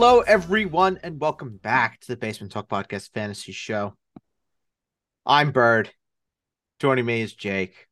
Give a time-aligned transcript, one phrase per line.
[0.00, 3.96] Hello, everyone, and welcome back to the Basement Talk Podcast Fantasy Show.
[5.26, 5.90] I'm Bird.
[6.78, 7.88] Joining me is Jake.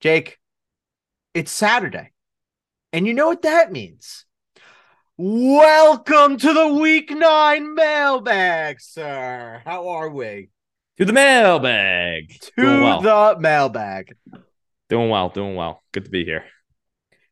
[0.00, 0.38] Jake,
[1.34, 2.12] it's Saturday.
[2.94, 4.24] And you know what that means?
[5.18, 9.60] Welcome to the week nine mailbag, sir.
[9.66, 10.48] How are we?
[10.96, 12.40] To the mailbag.
[12.56, 13.02] To well.
[13.02, 14.16] the mailbag.
[14.88, 15.28] Doing well.
[15.28, 15.82] Doing well.
[15.92, 16.46] Good to be here.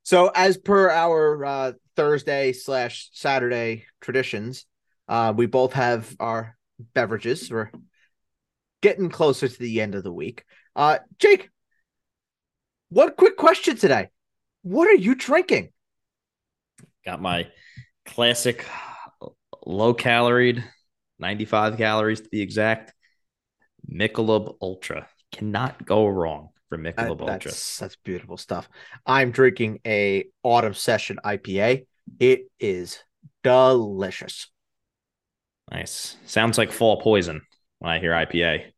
[0.02, 4.66] So, as per our uh, Thursday slash Saturday traditions,
[5.08, 6.56] uh, we both have our
[6.94, 7.50] beverages.
[7.50, 7.70] We're
[8.82, 10.44] getting closer to the end of the week.
[10.76, 11.50] Uh, Jake,
[12.88, 14.08] one quick question today.
[14.62, 15.70] What are you drinking?
[17.04, 17.48] Got my
[18.06, 18.64] classic
[19.66, 20.64] low caloried,
[21.18, 22.92] 95 calories to be exact.
[23.90, 25.08] Michelob Ultra.
[25.32, 27.50] Cannot go wrong for Michelob Uh, Ultra.
[27.50, 28.68] that's, that's beautiful stuff.
[29.06, 31.86] I'm drinking a autumn session IPA.
[32.18, 32.98] It is
[33.42, 34.48] delicious.
[35.70, 36.16] Nice.
[36.26, 37.42] Sounds like fall poison
[37.78, 38.72] when I hear IPA.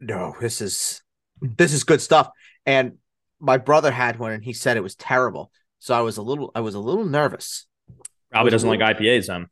[0.00, 1.02] No, this is
[1.40, 2.30] this is good stuff.
[2.64, 2.98] And
[3.40, 5.50] my brother had one and he said it was terrible.
[5.78, 7.66] So I was a little I was a little nervous.
[8.30, 9.46] Probably doesn't like IPAs then.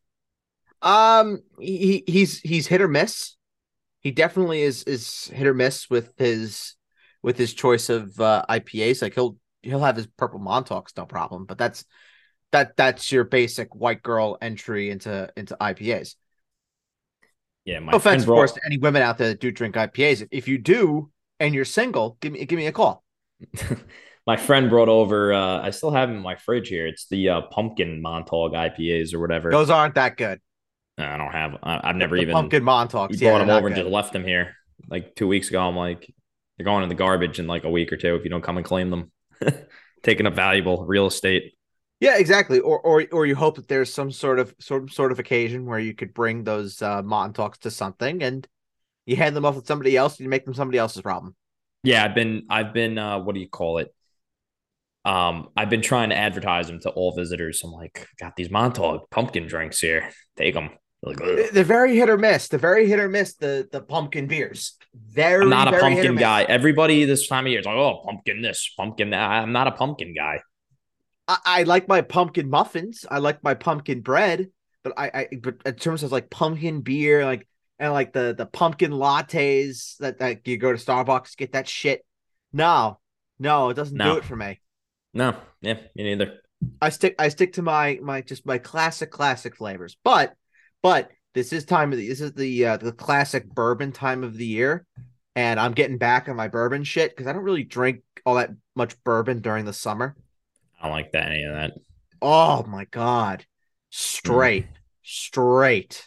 [0.82, 3.36] Um he he's he's hit or miss.
[4.00, 6.74] He definitely is is hit or miss with his
[7.24, 9.02] with his choice of uh IPAs.
[9.02, 11.84] Like he'll he'll have his purple Montauk's no problem, but that's
[12.52, 16.14] that that's your basic white girl entry into into IPAs.
[17.64, 19.74] Yeah, my no offense, of brought, course, to any women out there that do drink
[19.74, 20.20] IPAs.
[20.20, 21.10] If, if you do
[21.40, 23.02] and you're single, give me give me a call.
[24.26, 26.86] my friend brought over uh I still have them in my fridge here.
[26.86, 29.50] It's the uh, pumpkin Montauk IPAs or whatever.
[29.50, 30.40] Those aren't that good.
[30.98, 33.18] I don't have I, I've never The even pumpkin Montauk's.
[33.18, 34.54] He yeah, brought them over not and just left them here
[34.90, 35.66] like two weeks ago.
[35.66, 36.14] I'm like,
[36.56, 38.56] they're going in the garbage in like a week or two if you don't come
[38.56, 39.10] and claim them.
[40.02, 41.54] Taking up valuable real estate.
[42.00, 42.60] Yeah, exactly.
[42.60, 45.78] Or or or you hope that there's some sort of sort sort of occasion where
[45.78, 48.46] you could bring those uh, Montauk's to something and
[49.06, 51.34] you hand them off to somebody else and you make them somebody else's problem.
[51.82, 53.94] Yeah, I've been, I've been, uh, what do you call it?
[55.04, 57.60] Um, I've been trying to advertise them to all visitors.
[57.62, 60.10] I'm like, got these Montauk pumpkin drinks here.
[60.36, 60.70] Take them.
[61.04, 62.48] Like, "Ugh." They're very hit or miss.
[62.48, 63.34] They're very hit or miss.
[63.34, 64.76] The the pumpkin beers.
[64.94, 65.42] Very.
[65.42, 66.44] I'm not a pumpkin guy.
[66.44, 69.30] Everybody this time of year is like, oh, pumpkin this, pumpkin that.
[69.30, 70.40] I'm not a pumpkin guy.
[71.28, 73.04] I, I like my pumpkin muffins.
[73.10, 74.48] I like my pumpkin bread,
[74.82, 77.46] but I, I but in terms of like pumpkin beer, like
[77.78, 82.04] and like the the pumpkin lattes that that you go to Starbucks get that shit.
[82.52, 82.98] No,
[83.38, 84.12] no, it doesn't No.
[84.14, 84.60] do it for me.
[85.12, 86.40] No, yeah, me neither.
[86.80, 89.96] I stick I stick to my my just my classic classic flavors.
[90.04, 90.34] But
[90.84, 94.36] but this is time of the this is the uh, the classic bourbon time of
[94.36, 94.84] the year,
[95.34, 98.50] and I'm getting back on my bourbon shit because I don't really drink all that
[98.76, 100.14] much bourbon during the summer.
[100.78, 101.72] I don't like that any of that.
[102.20, 103.46] Oh my god.
[103.88, 104.66] Straight.
[105.02, 106.04] Straight.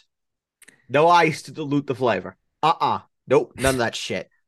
[0.88, 2.36] No ice to dilute the flavor.
[2.62, 3.00] Uh-uh.
[3.26, 3.54] Nope.
[3.56, 4.30] None of that shit.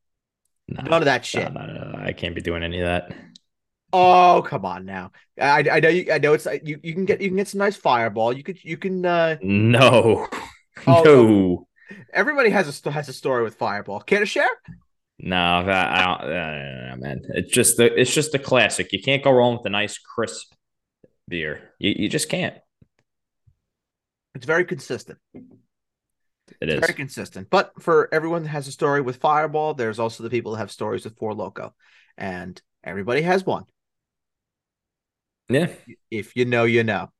[0.72, 1.52] No, None of that shit.
[1.52, 3.12] no, no, I can't be doing any of that.
[3.92, 5.10] Oh, come on now.
[5.40, 7.58] I I know you I know it's you you can get you can get some
[7.58, 8.32] nice fireball.
[8.32, 10.28] You could you can uh No,
[10.86, 11.66] Oh, no,
[12.12, 14.00] everybody has a has a story with fireball.
[14.00, 14.50] Care to share?
[15.18, 15.64] no.
[15.66, 17.22] That, I don't, uh, man.
[17.34, 18.92] It's just the it's just a classic.
[18.92, 20.52] You can't go wrong with a nice crisp
[21.28, 21.72] beer.
[21.78, 22.56] You you just can't.
[24.34, 25.18] It's very consistent.
[26.60, 26.80] It It's is.
[26.80, 27.48] very consistent.
[27.50, 30.70] But for everyone that has a story with fireball, there's also the people that have
[30.70, 31.72] stories with Four Loko.
[32.16, 33.64] And everybody has one.
[35.50, 35.66] Yeah,
[36.10, 37.10] If you know, you know.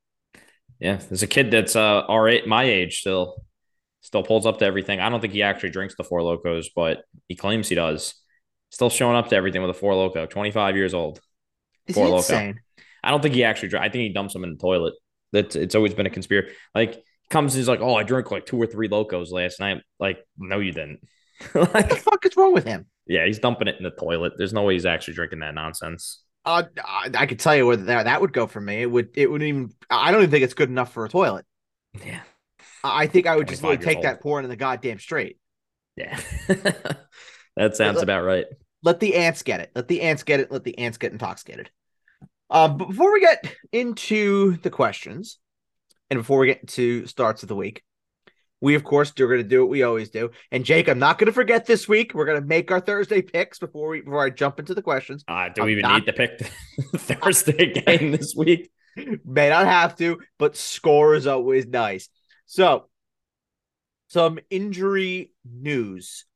[0.79, 0.97] yeah.
[0.97, 3.43] There's a kid that's uh our a- my age still
[4.03, 5.01] still pulls up to everything.
[5.01, 8.15] I don't think he actually drinks the four lokos, but he claims he does.
[8.71, 10.29] Still showing up to everything with a four loko.
[10.31, 11.21] 25 years old.
[11.87, 12.17] Is Four he Loko.
[12.19, 12.61] insane?
[13.03, 13.87] I don't think he actually drinks.
[13.87, 14.95] I think he dumps them in the toilet.
[15.33, 16.55] That's it's always been a conspiracy.
[16.75, 20.19] Like comes, he's like, "Oh, I drank like two or three locos last night." Like,
[20.39, 21.01] no, you didn't.
[21.53, 22.87] What the like, fuck is wrong with him?
[23.07, 24.35] yeah, he's dumping it in the toilet.
[24.37, 26.23] There's no way he's actually drinking that nonsense.
[26.45, 28.83] Uh, I, I could tell you where that that would go for me.
[28.83, 29.11] It would.
[29.15, 29.75] It wouldn't even.
[29.91, 31.45] I don't even think it's good enough for a toilet.
[32.05, 32.21] Yeah,
[32.83, 34.21] I think I would just really take that old.
[34.21, 35.39] pour into the goddamn straight.
[35.97, 36.19] yeah.
[37.57, 38.47] that sounds about right.
[38.83, 39.71] Let the ants get it.
[39.75, 40.51] Let the ants get it.
[40.51, 41.71] Let the ants get intoxicated.
[42.49, 45.39] Um, but before we get into the questions,
[46.11, 47.85] and before we get to starts of the week,
[48.61, 50.31] we of course are going to do what we always do.
[50.51, 52.13] And Jake, I'm not going to forget this week.
[52.15, 55.25] We're going to make our Thursday picks before we before I jump into the questions.
[55.27, 58.71] Uh, do I'm we even not- need to pick the Thursday game this week?
[59.25, 62.09] May not have to, but score is always nice.
[62.47, 62.89] So,
[64.09, 66.27] some injury news.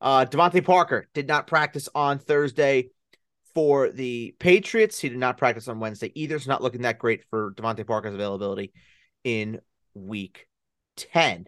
[0.00, 2.90] Uh, DeVante Parker did not practice on Thursday
[3.54, 4.98] for the Patriots.
[4.98, 6.36] He did not practice on Wednesday either.
[6.36, 8.72] It's not looking that great for DeVante Parker's availability
[9.24, 9.60] in
[9.94, 10.46] week
[10.96, 11.46] 10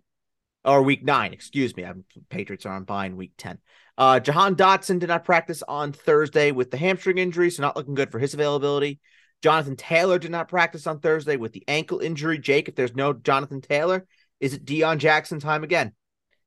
[0.65, 1.85] or week nine, excuse me.
[1.85, 3.59] I'm, Patriots are on bye in week 10.
[3.97, 7.95] Uh, Jahan Dotson did not practice on Thursday with the hamstring injury, so not looking
[7.95, 9.01] good for his availability.
[9.43, 12.39] Jonathan Taylor did not practice on Thursday with the ankle injury.
[12.39, 14.07] Jake, if there's no Jonathan Taylor,
[14.41, 15.93] is it Deon Jackson time again?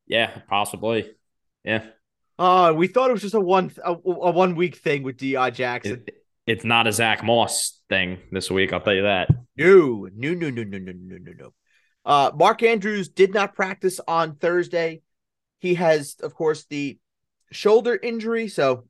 [0.08, 1.12] Yeah, possibly.
[1.64, 1.86] Yeah.
[2.40, 5.54] Oh, we thought it was just a one a, a one week thing with Deon
[5.54, 6.04] Jackson.
[6.08, 8.74] It, it's not a Zach Moss thing this week.
[8.74, 9.30] I'll tell you that.
[9.58, 11.54] No, no, no, no, no, no, no, no, no.
[12.08, 15.02] Uh, Mark Andrews did not practice on Thursday.
[15.60, 16.98] He has, of course, the
[17.52, 18.86] shoulder injury, so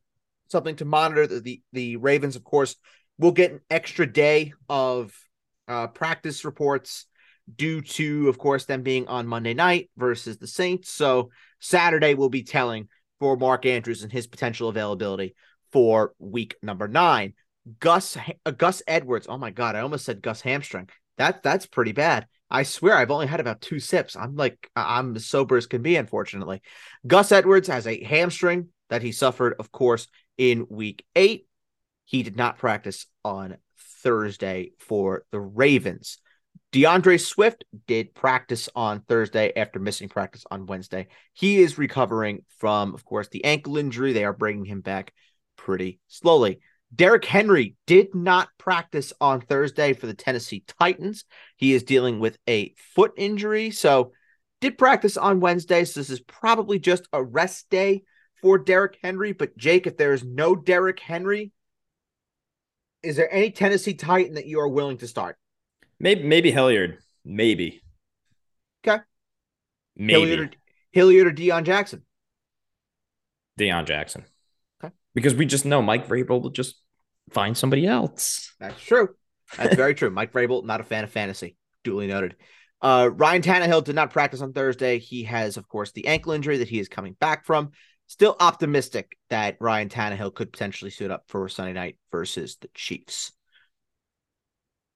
[0.50, 1.26] something to monitor.
[1.26, 2.76] The the, the Ravens, of course,
[3.18, 5.12] will get an extra day of
[5.68, 7.08] uh, practice reports
[7.54, 10.92] due to, of course, them being on Monday night versus the Saints.
[10.92, 12.88] So Saturday will be telling
[13.20, 15.34] for Mark Andrews and his potential availability
[15.72, 17.34] for week number nine.
[17.80, 18.16] Gus
[18.46, 19.26] uh, Gus Edwards.
[19.28, 20.88] Oh my God, I almost said Gus hamstring.
[21.18, 22.28] That that's pretty bad.
[22.50, 24.16] I swear I've only had about two sips.
[24.16, 26.62] I'm like, I'm as sober as can be, unfortunately.
[27.06, 30.08] Gus Edwards has a hamstring that he suffered, of course,
[30.38, 31.48] in week eight.
[32.06, 33.58] He did not practice on
[34.02, 36.20] Thursday for the Ravens.
[36.72, 41.08] DeAndre Swift did practice on Thursday after missing practice on Wednesday.
[41.34, 44.14] He is recovering from, of course, the ankle injury.
[44.14, 45.14] They are bringing him back
[45.56, 46.60] pretty slowly.
[46.96, 51.26] Derrick Henry did not practice on Thursday for the Tennessee Titans.
[51.58, 53.72] He is dealing with a foot injury.
[53.72, 54.14] So,
[54.62, 55.84] did practice on Wednesday.
[55.84, 58.04] So, this is probably just a rest day
[58.42, 59.34] for Derrick Henry.
[59.34, 61.52] But, Jake, if there is no Derrick Henry,
[63.04, 65.38] is there any Tennessee Titan that you are willing to start?
[66.00, 67.00] Maybe, maybe Hilliard.
[67.26, 67.82] Maybe.
[68.88, 69.04] Okay.
[69.96, 70.14] Maybe.
[70.14, 70.58] Hilliard or,
[70.92, 72.04] Hilliard or Deon Jackson?
[73.60, 74.24] Deon Jackson
[75.18, 76.76] because we just know Mike Vrabel will just
[77.32, 78.54] find somebody else.
[78.60, 79.16] That's true.
[79.58, 80.12] That's very true.
[80.12, 81.58] Mike Vrabel, not a fan of fantasy.
[81.84, 82.36] Duly noted.
[82.84, 85.00] Uh, Ryan Tannehill did not practice on Thursday.
[85.00, 87.72] He has, of course, the ankle injury that he is coming back from.
[88.06, 93.32] Still optimistic that Ryan Tannehill could potentially suit up for Sunday night versus the Chiefs.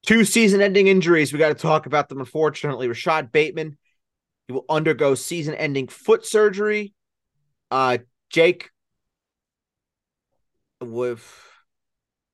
[0.05, 1.33] Two season ending injuries.
[1.33, 2.87] We got to talk about them, unfortunately.
[2.87, 3.75] Rashod Bateman,
[4.47, 6.93] he will undergo season ending foot surgery.
[7.71, 7.97] Uh,
[8.29, 8.69] Jake,
[10.81, 11.23] with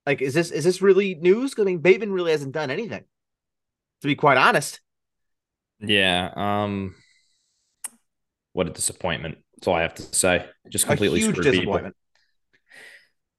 [0.06, 1.54] like is this is this really news?
[1.58, 3.04] I mean, Bateman really hasn't done anything,
[4.02, 4.80] to be quite honest.
[5.80, 6.32] Yeah.
[6.36, 6.96] Um.
[8.54, 9.38] What a disappointment.
[9.56, 10.46] That's all I have to say.
[10.70, 11.96] Just completely a huge disappointment.
[11.96, 12.74] People.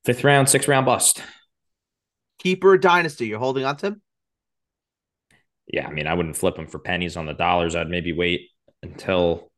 [0.05, 1.22] Fifth round, sixth round bust.
[2.38, 3.26] Keeper dynasty.
[3.26, 4.02] You're holding on to him.
[5.66, 7.75] Yeah, I mean, I wouldn't flip him for pennies on the dollars.
[7.75, 8.49] I'd maybe wait
[8.82, 9.50] until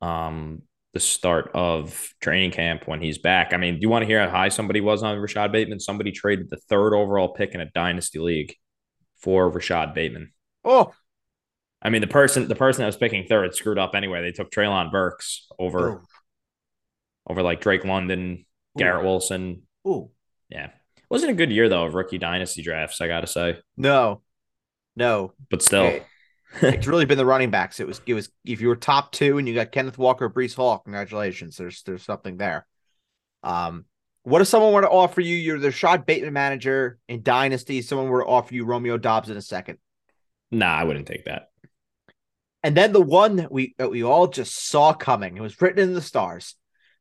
[0.00, 0.62] um
[0.94, 3.52] the start of training camp when he's back.
[3.52, 5.80] I mean, do you want to hear how high somebody was on Rashod Bateman?
[5.80, 8.54] Somebody traded the third overall pick in a dynasty league
[9.18, 10.32] for Rashod Bateman.
[10.64, 10.92] Oh,
[11.82, 14.22] I mean, the person the person that was picking third screwed up anyway.
[14.22, 16.02] They took Treylon Burks over oh.
[17.28, 18.46] over like Drake London,
[18.78, 19.08] Garrett Ooh.
[19.08, 19.62] Wilson.
[19.86, 20.10] Ooh.
[20.48, 20.70] Yeah.
[21.10, 23.58] Wasn't a good year though of rookie dynasty drafts, I gotta say.
[23.76, 24.22] No.
[24.96, 25.34] No.
[25.50, 26.00] But still
[26.62, 27.80] it's really been the running backs.
[27.80, 30.54] It was it was if you were top two and you got Kenneth Walker, Breece
[30.54, 31.56] Hall, congratulations.
[31.56, 32.66] There's there's something there.
[33.42, 33.84] Um,
[34.22, 37.82] what if someone were to offer you you're the Shot Bateman manager in Dynasty?
[37.82, 39.78] Someone were to offer you Romeo Doubs in a second.
[40.50, 41.50] Nah, I wouldn't take that.
[42.62, 45.82] And then the one that we that we all just saw coming, it was written
[45.82, 46.54] in the stars.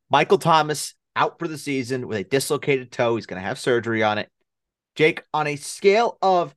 [0.09, 3.15] Michael Thomas out for the season with a dislocated toe.
[3.15, 4.29] He's going to have surgery on it.
[4.95, 6.53] Jake, on a scale of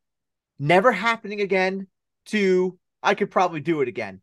[0.59, 1.87] never happening again
[2.27, 4.21] to I could probably do it again.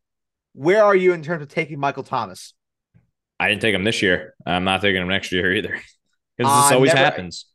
[0.54, 2.54] Where are you in terms of taking Michael Thomas?
[3.40, 4.36] I didn't take him this year.
[4.46, 5.80] I'm not taking him next year either.
[6.36, 7.46] Because this uh, always never, happens.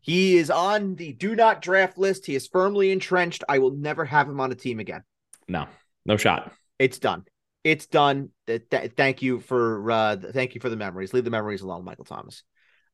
[0.00, 2.26] He is on the do not draft list.
[2.26, 3.44] He is firmly entrenched.
[3.48, 5.04] I will never have him on a team again.
[5.46, 5.68] No,
[6.04, 6.50] no shot.
[6.80, 7.22] It's done.
[7.62, 8.30] It's done.
[8.48, 11.14] Th- th- thank you for uh, thank you for the memories.
[11.14, 12.42] Leave the memories alone, Michael Thomas.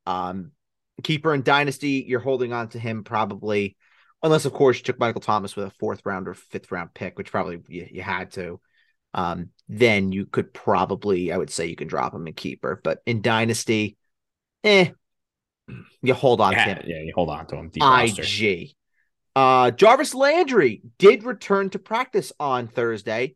[0.05, 0.53] Um,
[1.03, 3.79] keeper in dynasty, you're holding on to him probably
[4.23, 7.19] unless of course you took Michael Thomas with a fourth round or fifth round pick,
[7.19, 8.61] which probably you, you had to.
[9.14, 13.00] Um, then you could probably, I would say, you can drop him in keeper, but
[13.05, 13.97] in dynasty,
[14.64, 14.91] eh,
[16.02, 16.83] you hold on yeah, to him.
[16.87, 17.71] Yeah, you hold on to him.
[17.75, 18.75] IG.
[19.35, 23.35] Uh, Jarvis Landry did return to practice on Thursday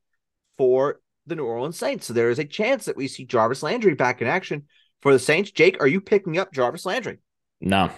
[0.58, 2.06] for the New Orleans Saints.
[2.06, 4.64] So there is a chance that we see Jarvis Landry back in action
[5.00, 5.50] for the Saints.
[5.50, 7.18] Jake, are you picking up Jarvis Landry?
[7.60, 7.90] No.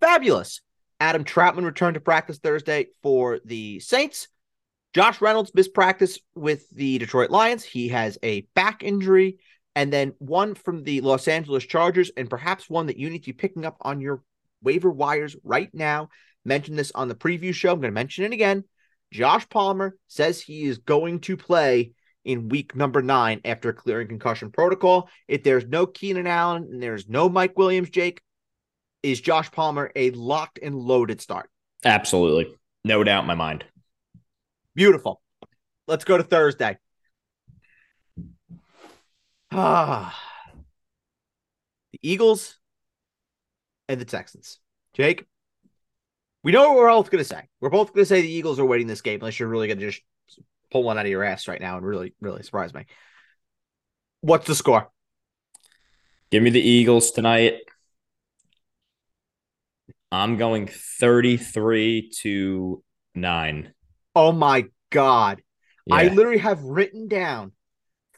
[0.00, 0.60] Fabulous.
[1.00, 4.28] Adam Trautman returned to practice Thursday for the Saints.
[4.94, 7.62] Josh Reynolds missed practice with the Detroit Lions.
[7.62, 9.38] He has a back injury,
[9.74, 13.26] and then one from the Los Angeles Chargers, and perhaps one that you need to
[13.26, 14.22] be picking up on your
[14.62, 16.08] waiver wires right now.
[16.44, 17.72] Mentioned this on the preview show.
[17.72, 18.64] I'm going to mention it again.
[19.12, 21.92] Josh Palmer says he is going to play
[22.24, 25.08] in week number nine after clearing concussion protocol.
[25.28, 28.20] If there's no Keenan Allen and there's no Mike Williams, Jake,
[29.06, 31.48] is Josh Palmer a locked and loaded start?
[31.84, 32.52] Absolutely.
[32.84, 33.64] No doubt in my mind.
[34.74, 35.22] Beautiful.
[35.86, 36.76] Let's go to Thursday.
[39.52, 40.20] Ah,
[41.92, 42.58] the Eagles
[43.88, 44.58] and the Texans.
[44.92, 45.24] Jake,
[46.42, 47.42] we know what we're both going to say.
[47.60, 49.78] We're both going to say the Eagles are winning this game, unless you're really going
[49.78, 50.02] to just
[50.72, 52.86] pull one out of your ass right now and really, really surprise me.
[54.20, 54.90] What's the score?
[56.32, 57.60] Give me the Eagles tonight.
[60.12, 62.82] I'm going 33 to
[63.14, 63.72] 9.
[64.14, 65.42] Oh my God.
[65.86, 65.96] Yeah.
[65.96, 67.52] I literally have written down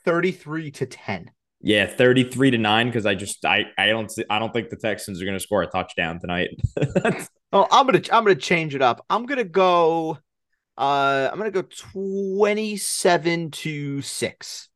[0.04, 1.30] 33 to 10.
[1.60, 4.76] Yeah, 33 to 9 because I just I I don't see, I don't think the
[4.76, 6.50] Texans are going to score a touchdown tonight.
[7.52, 9.04] oh, I'm going to I'm going to change it up.
[9.10, 10.18] I'm going to go
[10.76, 14.67] uh I'm going to go 27 to 6.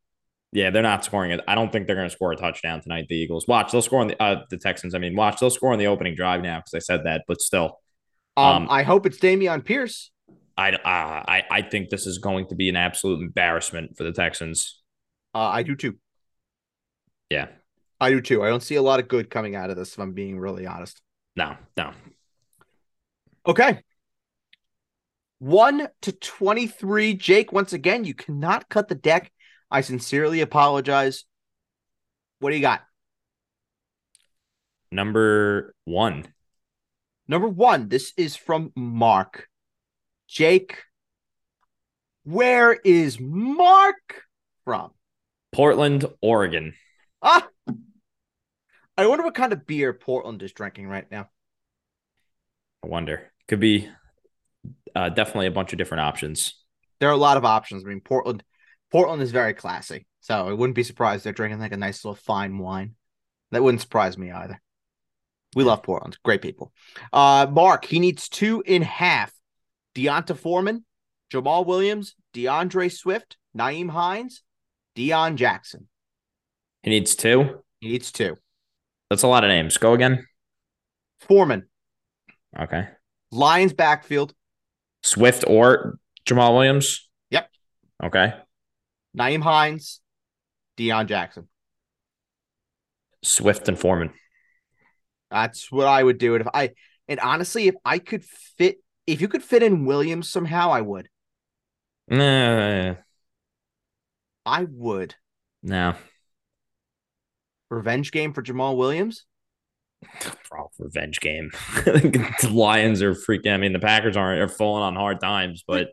[0.55, 1.41] Yeah, they're not scoring it.
[1.47, 3.07] I don't think they're going to score a touchdown tonight.
[3.09, 3.47] The Eagles.
[3.47, 4.93] Watch, they'll score on the uh, the Texans.
[4.93, 7.41] I mean, watch, they'll score on the opening drive now because I said that, but
[7.41, 7.79] still.
[8.37, 10.11] Um, um, I hope it's Dameon Pierce.
[10.55, 14.11] I, uh, I I think this is going to be an absolute embarrassment for the
[14.11, 14.79] Texans.
[15.33, 15.97] Uh, I do too.
[17.31, 17.47] Yeah,
[17.99, 18.43] I do too.
[18.43, 19.93] I don't see a lot of good coming out of this.
[19.93, 21.01] If I'm being really honest.
[21.35, 21.93] No, no.
[23.47, 23.79] Okay.
[25.39, 27.15] One to twenty-three.
[27.15, 29.31] Jake, once again, you cannot cut the deck
[29.73, 31.25] I sincerely apologize.
[32.37, 32.83] What do you got?
[34.91, 36.27] Number one.
[37.27, 37.89] Number one.
[37.89, 39.47] This is from Mark.
[40.27, 40.77] Jake,
[42.23, 44.21] where is Mark
[44.63, 44.91] from?
[45.51, 46.75] Portland, Oregon.
[47.23, 47.47] Ah,
[48.95, 51.29] I wonder what kind of beer Portland is drinking right now.
[52.83, 53.31] I wonder.
[53.47, 53.89] Could be
[54.95, 56.53] uh, definitely a bunch of different options.
[56.99, 57.83] There are a lot of options.
[57.83, 58.43] I mean, Portland
[58.93, 62.15] Portland is very classy, so it wouldn't be surprised they're drinking like a nice little
[62.15, 62.93] fine wine.
[63.51, 64.61] That wouldn't surprise me either.
[65.55, 66.71] We love Portland, great people.
[67.11, 69.33] Uh, Mark, he needs two in half.
[69.95, 70.85] D'Onta Foreman,
[71.31, 74.43] Jamaal Williams, DeAndre Swift, Nyheim Hines,
[74.95, 75.87] Deon Jackson.
[76.83, 77.61] He needs two.
[77.79, 78.37] He needs two.
[79.09, 79.77] That's a lot of names.
[79.77, 80.27] Go again.
[81.19, 81.67] Foreman.
[82.59, 82.89] Okay.
[83.31, 84.33] Lions backfield.
[85.01, 85.97] Swift or
[86.27, 87.09] Jamaal Williams.
[87.31, 87.49] Yep.
[88.03, 88.33] Okay.
[89.17, 90.01] Nyheim Hines,
[90.77, 91.47] Deon Jackson.
[93.23, 94.11] Swift and Foreman.
[95.31, 96.35] That's what I would do.
[96.35, 96.71] It if I
[97.07, 98.77] and honestly, if I could fit,
[99.07, 101.09] if you could fit in Williams somehow, I would.
[102.07, 102.95] Nah.
[104.45, 105.15] I would.
[105.61, 105.95] No.
[107.69, 109.25] Revenge game for Jamaal Williams.
[110.49, 111.51] Bro, revenge game.
[111.85, 113.53] the Lions are freaking.
[113.53, 115.89] I mean, the Packers aren't are falling on hard times, but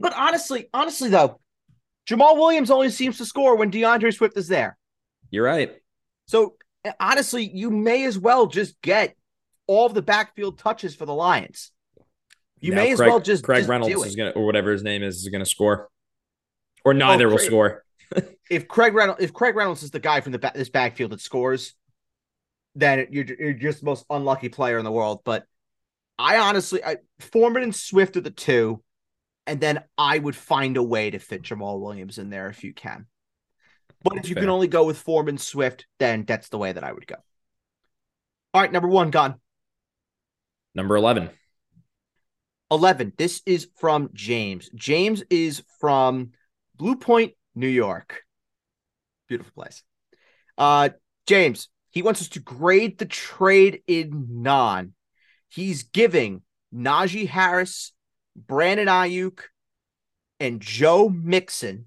[0.00, 1.40] but honestly, honestly though,
[2.08, 4.76] Jamaal Williams only seems to score when DeAndre Swift is there.
[5.30, 5.72] You're right.
[6.26, 6.56] So
[6.98, 9.16] honestly, you may as well just get
[9.66, 11.70] all of the backfield touches for the Lions.
[12.60, 14.82] You now, may as Craig, well just Craig just Reynolds is gonna or whatever his
[14.82, 15.88] name is is gonna score,
[16.84, 17.84] or oh, neither oh, will score.
[18.50, 21.20] if Craig Reynolds if Craig Reynolds is the guy from the back, this backfield that
[21.20, 21.74] scores,
[22.76, 25.22] then you're you're just the most unlucky player in the world.
[25.24, 25.44] But
[26.18, 28.82] I honestly, I, Foreman and Swift are the two
[29.46, 32.72] and then I would find a way to fit Jamaal Williams in there if you
[32.72, 33.06] can.
[34.02, 34.44] But if you Fair.
[34.44, 37.16] can only go with Foreman Swift, then that's the way that I would go.
[38.54, 39.36] All right, number one, gone.
[40.74, 41.30] Number 11.
[42.70, 43.12] 11.
[43.16, 44.70] This is from James.
[44.74, 46.30] James is from
[46.76, 48.22] Blue Point, New York.
[49.28, 49.82] Beautiful place.
[50.58, 50.90] Uh,
[51.26, 54.94] James, he wants us to grade the trade in non.
[55.48, 56.42] He's giving
[56.74, 57.92] Najee Harris
[58.36, 59.40] Brandon Aiyuk,
[60.40, 61.86] and Joe Mixon,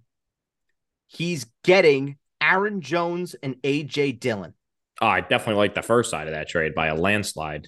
[1.07, 4.53] he's getting Aaron Jones and AJ Dillon.
[5.01, 7.67] Oh, I definitely like the first side of that trade by a landslide.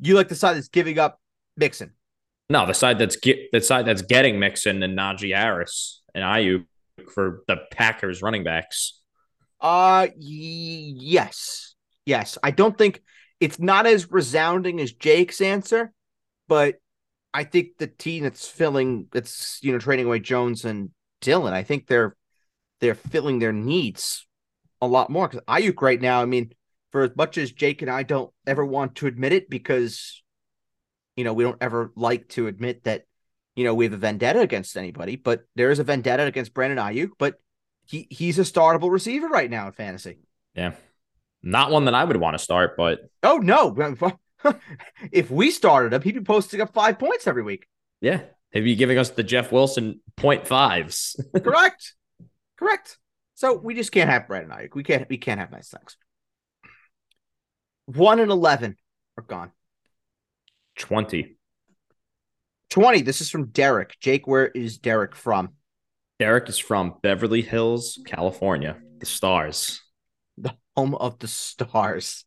[0.00, 1.20] You like the side that's giving up
[1.56, 1.92] Mixon?
[2.50, 6.64] No, the side that's get the side that's getting Mixon and Najee Harris and Aiyuk
[7.12, 9.00] for the Packers running backs.
[9.60, 11.74] Uh, y- yes,
[12.06, 12.38] yes.
[12.42, 13.02] I don't think
[13.38, 15.92] it's not as resounding as Jake's answer,
[16.48, 16.76] but
[17.34, 21.62] I think the team that's filling that's you know trading away Jones and Dillon, I
[21.62, 22.16] think they're
[22.80, 24.26] they're filling their needs
[24.80, 26.52] a lot more because Aiyuk right now, I mean,
[26.90, 30.22] for as much as Jake and I don't ever want to admit it because
[31.16, 33.04] you know we don't ever like to admit that
[33.56, 36.78] you know we have a vendetta against anybody, but there is a vendetta against Brandon
[36.78, 37.40] Aiyuk, but
[37.86, 40.18] he he's a startable receiver right now in fantasy.
[40.54, 40.72] Yeah.
[41.42, 43.70] Not one that I would want to start, but oh no,
[45.12, 47.66] if we started him, he'd be posting up five points every week.
[48.00, 48.20] Yeah.
[48.50, 51.20] He'd be giving us the Jeff Wilson point fives.
[51.42, 51.94] Correct.
[52.58, 52.98] Correct.
[53.34, 54.74] So we just can't have Brandon Aiyuk.
[54.74, 55.08] We can't.
[55.08, 55.96] We can't have nice things.
[57.86, 58.76] One and eleven
[59.16, 59.52] are gone.
[60.78, 61.36] 20.
[62.70, 63.02] 20.
[63.02, 63.96] This is from Derek.
[64.00, 65.50] Jake, where is Derek from?
[66.18, 68.76] Derek is from Beverly Hills, California.
[68.98, 69.82] The Stars.
[70.36, 72.24] The home of the stars.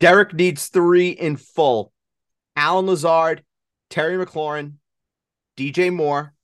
[0.00, 1.92] Derek needs three in full.
[2.56, 3.44] Allen Lazard,
[3.90, 4.74] Terry McLaurin,
[5.56, 6.34] DJ Moore,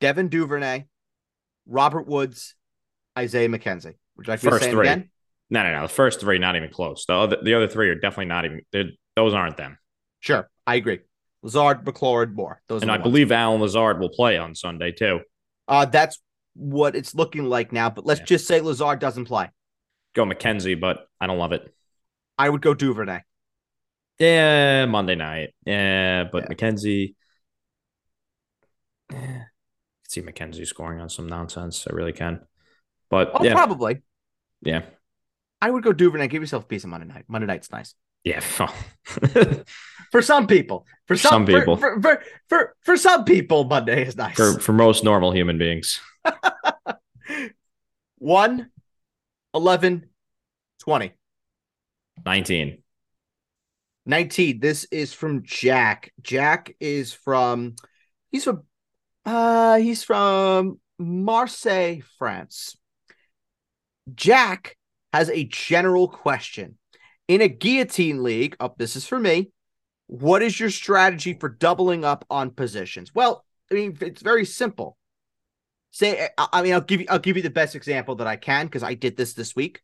[0.00, 0.86] Devin Duvernay,
[1.66, 2.54] Robert Woods,
[3.18, 3.94] Isaiah McKenzie.
[4.16, 4.88] Would you like First to three.
[4.88, 5.10] again?
[5.50, 5.82] No, no, no.
[5.82, 7.04] The first three, not even close.
[7.06, 8.60] The other, the other three are definitely not even.
[9.16, 9.78] Those aren't them.
[10.20, 11.00] Sure, I agree.
[11.42, 12.62] Lazard, McLaurin, Moore.
[12.68, 13.02] Those and I ones.
[13.04, 15.20] believe Allen Lazard will play on Sunday too.
[15.68, 16.20] uh, that's
[16.54, 17.88] what it's looking like now.
[17.90, 18.26] But let's Yeah.
[18.26, 19.50] just say Lazard doesn't play.
[20.14, 21.72] Go McKenzie, but I don't love it.
[22.40, 23.20] I would go Duvernay.
[24.18, 25.54] Yeah, Monday night.
[25.66, 26.48] Yeah, but Yeah.
[26.56, 27.14] McKenzie.
[29.12, 31.86] Yeah, I can see McKenzie scoring on some nonsense.
[31.88, 32.40] I really can.
[33.10, 34.00] But Oh, yeah, probably.
[34.62, 34.82] yeah,
[35.60, 36.28] I would go Duvernay.
[36.28, 37.24] Give yourself a piece of Monday night.
[37.28, 37.94] Monday night's nice.
[38.24, 38.40] yeah.
[40.12, 40.86] For some people.
[41.06, 41.76] For some, Some people.
[41.76, 44.36] For, for, for, for some people, Monday is nice.
[44.36, 46.00] for for most normal human beings.
[48.18, 48.70] 1,
[49.54, 50.06] 11,
[50.80, 51.12] 20.
[52.24, 52.82] 19.
[54.06, 54.60] 19.
[54.60, 56.12] This is from Jack.
[56.20, 57.76] Jack is from
[58.30, 58.62] he's from
[59.24, 62.76] uh he's from Marseille, France.
[64.14, 64.76] Jack
[65.12, 66.76] has a general question.
[67.28, 69.50] In a guillotine league, up this is for me.
[70.08, 73.14] What is your strategy for doubling up on positions?
[73.14, 74.96] Well, I mean, it's very simple.
[75.92, 78.66] Say, I mean, I'll give you, I'll give you the best example that I can
[78.66, 79.80] because I did this this week.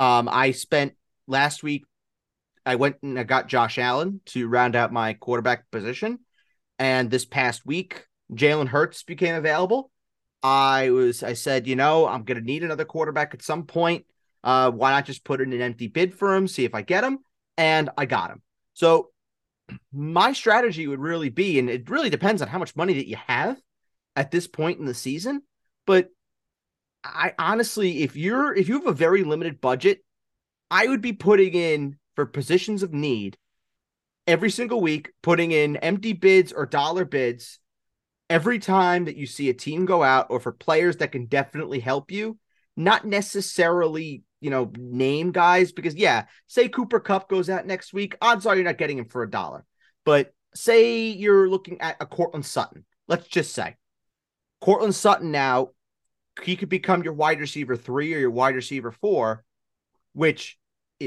[0.00, 0.94] Um, I spent
[1.32, 1.84] last week
[2.64, 6.20] I went and I got Josh Allen to round out my quarterback position.
[6.78, 9.90] And this past week, Jalen Hurts became available.
[10.42, 14.06] I was I said, you know, I'm gonna need another quarterback at some point.
[14.44, 17.04] Uh, why not just put in an empty bid for him, see if I get
[17.04, 17.18] him?
[17.56, 18.42] And I got him.
[18.74, 19.10] So
[19.92, 23.16] my strategy would really be, and it really depends on how much money that you
[23.28, 23.60] have
[24.16, 25.42] at this point in the season.
[25.86, 26.08] But
[27.04, 30.04] I honestly, if you're if you have a very limited budget,
[30.72, 33.36] I would be putting in for positions of need
[34.26, 37.58] every single week, putting in empty bids or dollar bids
[38.30, 41.78] every time that you see a team go out or for players that can definitely
[41.78, 42.38] help you,
[42.74, 48.16] not necessarily, you know, name guys because yeah, say Cooper Kupp goes out next week,
[48.22, 49.66] odds are you're not getting him for a dollar.
[50.06, 52.86] But say you're looking at a Courtland Sutton.
[53.08, 53.76] Let's just say
[54.62, 55.72] Courtland Sutton now
[56.42, 59.44] he could become your wide receiver 3 or your wide receiver 4,
[60.14, 60.56] which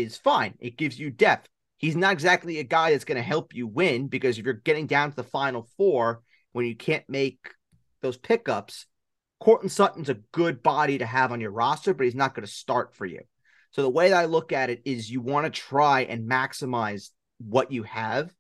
[0.02, 0.56] is fine.
[0.60, 1.50] It gives you depth.
[1.78, 4.88] He's not exactly a guy that's going to help you win because if you're getting
[4.88, 6.22] down to the final four
[6.54, 7.52] when you can't make
[8.02, 8.86] those pickups,
[9.40, 12.52] Courtland Sutton's a good body to have on your roster, but he's not going to
[12.52, 13.22] start for you.
[13.72, 17.10] So the way that I look at it is you want to try and maximize
[17.40, 18.34] what you have.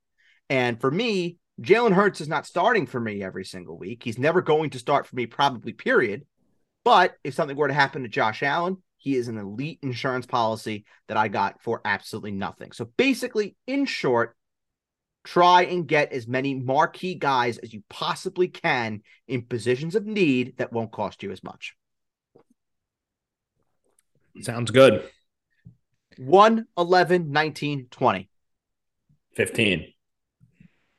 [0.49, 4.03] And for me, Jalen Hurts is not starting for me every single week.
[4.03, 6.25] He's never going to start for me, probably, period.
[6.83, 10.83] But if something were to happen to Josh Allen, he is an elite insurance policy
[11.07, 12.71] that I got for absolutely nothing.
[12.71, 14.35] So basically, in short,
[15.23, 20.57] try and get as many marquee guys as you possibly can in positions of need
[20.57, 21.75] that won't cost you as much.
[24.41, 25.07] Sounds good.
[26.17, 28.29] 1, 11, 19, 20.
[29.35, 29.93] 15.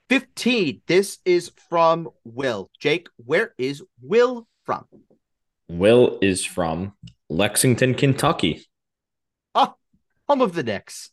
[0.09, 0.83] 15.
[0.87, 2.71] This is from Will.
[2.79, 4.85] Jake, where is Will from?
[5.69, 6.93] Will is from
[7.29, 8.67] Lexington, Kentucky.
[9.55, 9.75] Ah,
[10.29, 11.11] home of the Knicks.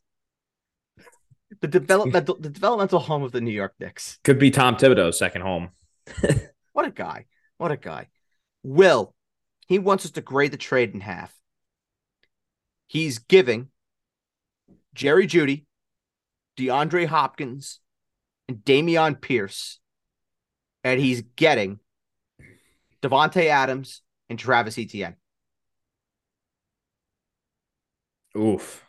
[1.62, 4.20] The developmental the developmental home of the New York Knicks.
[4.24, 5.70] Could be Tom Thibodeau's second home.
[6.74, 7.26] What a guy.
[7.58, 8.08] What a guy.
[8.64, 9.14] Will,
[9.68, 11.34] he wants us to grade the trade in half.
[12.88, 13.70] He's giving
[14.94, 15.66] Jerry Jeudy,
[16.58, 17.80] DeAndre Hopkins,
[18.48, 19.80] and Dameon Pierce,
[20.84, 21.80] and he's getting
[23.02, 25.16] Davante Adams and Travis Etienne.
[28.38, 28.86] Oof.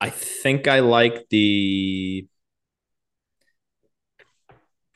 [0.00, 2.26] I think I like the.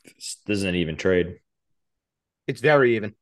[0.05, 1.41] This isn't even trade.
[2.47, 3.15] It's very even.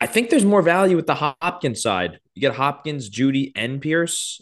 [0.00, 2.20] I think there's more value with the Hopkins side.
[2.34, 4.40] You get Hopkins, Jeudy, and Pierce.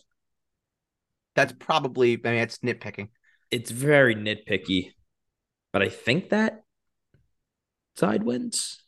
[1.37, 3.09] That's probably, I mean, it's nitpicking.
[3.51, 4.93] It's very nitpicky,
[5.73, 6.63] but I think that
[7.97, 8.84] side wins.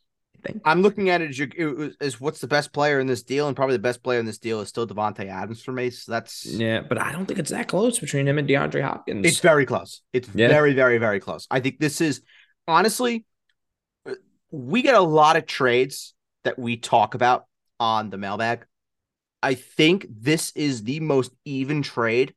[0.47, 0.61] Think.
[0.65, 3.55] I'm looking at it as, you, as what's the best player in this deal, and
[3.55, 5.89] probably the best player in this deal is still Davante Adams for me.
[5.89, 9.25] So that's Yeah, but I don't think it's that close between him and DeAndre Hopkins.
[9.25, 10.01] it's very close.
[10.13, 10.47] It's Yeah.
[10.47, 11.47] very, very, very close.
[11.51, 12.21] I think this is
[12.67, 13.25] honestly,
[14.05, 14.13] uh,
[14.51, 17.45] we get a lot of trades that we talk about
[17.79, 18.65] on the mailbag.
[19.43, 22.33] I think this is the most even trade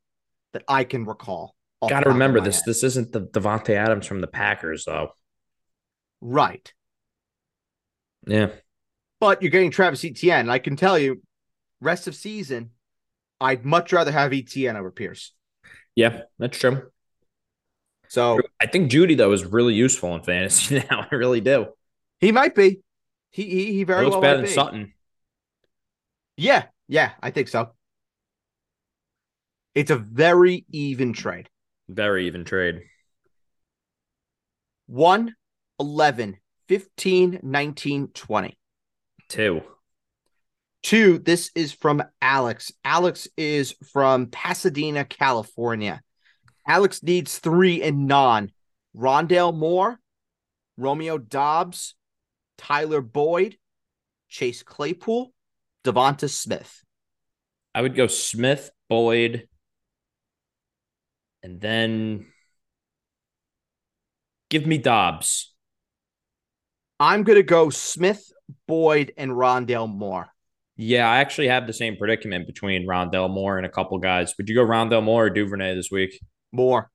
[0.53, 1.55] that I can recall.
[1.89, 2.57] Got to remember this.
[2.57, 2.65] head.
[2.67, 5.13] This isn't the Davante Adams from the Packers, though.
[6.21, 6.73] right?
[8.27, 8.51] Yeah,
[9.19, 10.49] But you're getting Travis Etienne.
[10.49, 11.23] I can tell you,
[11.81, 12.71] rest of season,
[13.41, 15.33] I'd much rather have Etienne over Pierce.
[15.95, 16.91] yeah, that's true.
[18.09, 21.07] So I think Jeudy though is really useful in fantasy now.
[21.11, 21.69] I really do.
[22.21, 22.81] he might be.
[23.31, 24.53] He he, he He very looks well better than be.
[24.53, 24.95] Sutton.
[26.37, 27.73] Yeah, yeah, I think so.
[29.75, 31.49] It's a very even trade.
[31.89, 32.85] Very even trade.
[34.87, 35.35] 1,
[35.79, 36.39] 11,
[36.71, 38.59] 15, 19, 20.
[39.29, 39.61] Two.
[40.85, 42.71] Two, this is from Alex.
[42.85, 46.01] Alex is from Pasadena, California.
[46.65, 48.53] Alex needs three and non.
[48.97, 49.99] Rondale Moore,
[50.77, 51.97] Romeo Doubs,
[52.57, 53.57] Tyler Boyd,
[54.29, 55.33] Chase Claypool,
[55.83, 56.85] DeVonta Smith.
[57.75, 59.49] I would go Smith, Boyd,
[61.43, 62.27] and then
[64.51, 65.50] give me Doubs.
[67.01, 68.31] I'm going to go Smith,
[68.69, 70.29] Boyd, and Rondale Moore.
[70.77, 74.35] Yeah, I actually have the same predicament between Rondale Moore and a couple guys.
[74.37, 76.21] Would you go Rondale Moore or Duvernay this week?
[76.53, 76.91] Moore.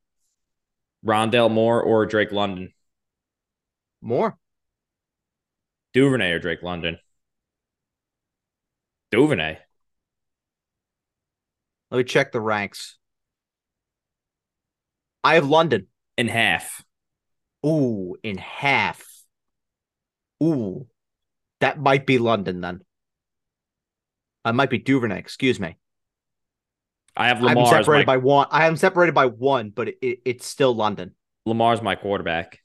[1.04, 2.72] Rondale Moore or Drake London?
[4.02, 4.38] Moore.
[5.94, 7.00] Duvernay or Drake London?
[9.12, 9.58] Duvernay.
[11.90, 12.98] Let me check the ranks.
[15.24, 15.88] I have London.
[16.18, 16.84] In half.
[17.66, 19.15] Ooh, in half.
[20.44, 20.88] Ooh,
[21.62, 22.82] that might be London then.
[24.44, 25.18] I might be Duvernay.
[25.18, 25.78] Excuse me.
[27.18, 28.48] I have I'm separated my, by one.
[28.52, 31.16] I am separated by one, but it, it, it's still London.
[31.46, 32.60] Lamar's my quarterback.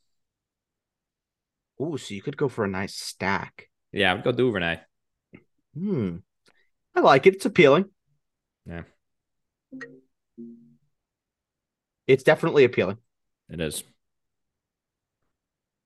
[1.80, 3.68] Ooh, so you could go for a nice stack.
[3.92, 4.80] Yeah, I would go Duvernay.
[5.74, 6.16] Hmm.
[6.94, 7.36] I like it.
[7.36, 7.86] It's appealing.
[8.66, 8.82] Yeah.
[12.06, 12.98] It's definitely appealing.
[13.48, 13.84] It is.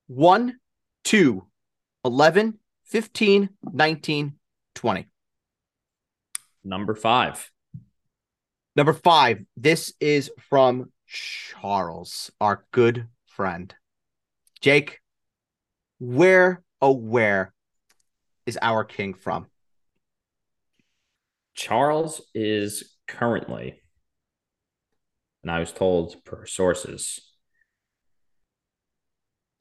[0.06, 0.58] 1,
[1.04, 1.46] 2,
[2.04, 4.34] 11, 15, 19,
[4.74, 5.06] 20.
[6.64, 7.50] Number five.
[8.76, 13.74] Number five, this is from Charles, our good friend.
[14.60, 15.00] Jake,
[15.98, 17.54] where, oh, where
[18.46, 19.46] is our king from?
[21.54, 23.80] Charles is currently,
[25.42, 27.20] and I was told per sources,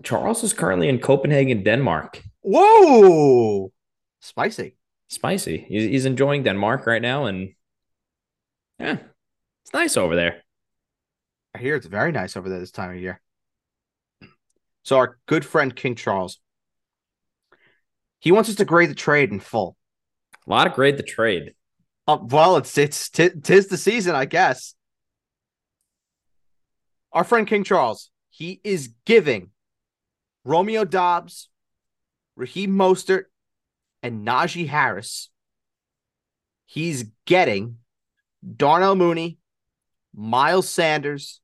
[0.03, 2.21] Charles is currently in Copenhagen, Denmark.
[2.43, 3.71] Whoa,
[4.19, 4.75] spicy.
[5.07, 5.65] Spicy.
[5.67, 7.53] He's, he's enjoying Denmark right now, and
[8.79, 8.97] yeah,
[9.63, 10.43] it's nice over there.
[11.55, 13.21] I hear it's very nice over there this time of year.
[14.83, 16.39] So, our good friend King Charles,
[18.19, 19.77] he wants us to grade the trade in full.
[20.45, 21.53] A lot of grade the trade.
[22.07, 24.75] Uh, well, it's it's t- tis the season, I guess.
[27.13, 29.51] Our friend King Charles, he is giving
[30.43, 31.47] Romeo Doubs,
[32.35, 33.25] Raheem Mostert,
[34.01, 35.29] and Najee Harris.
[36.65, 37.77] He's getting
[38.55, 39.37] Darnell Mooney,
[40.13, 41.39] Miles Sanders,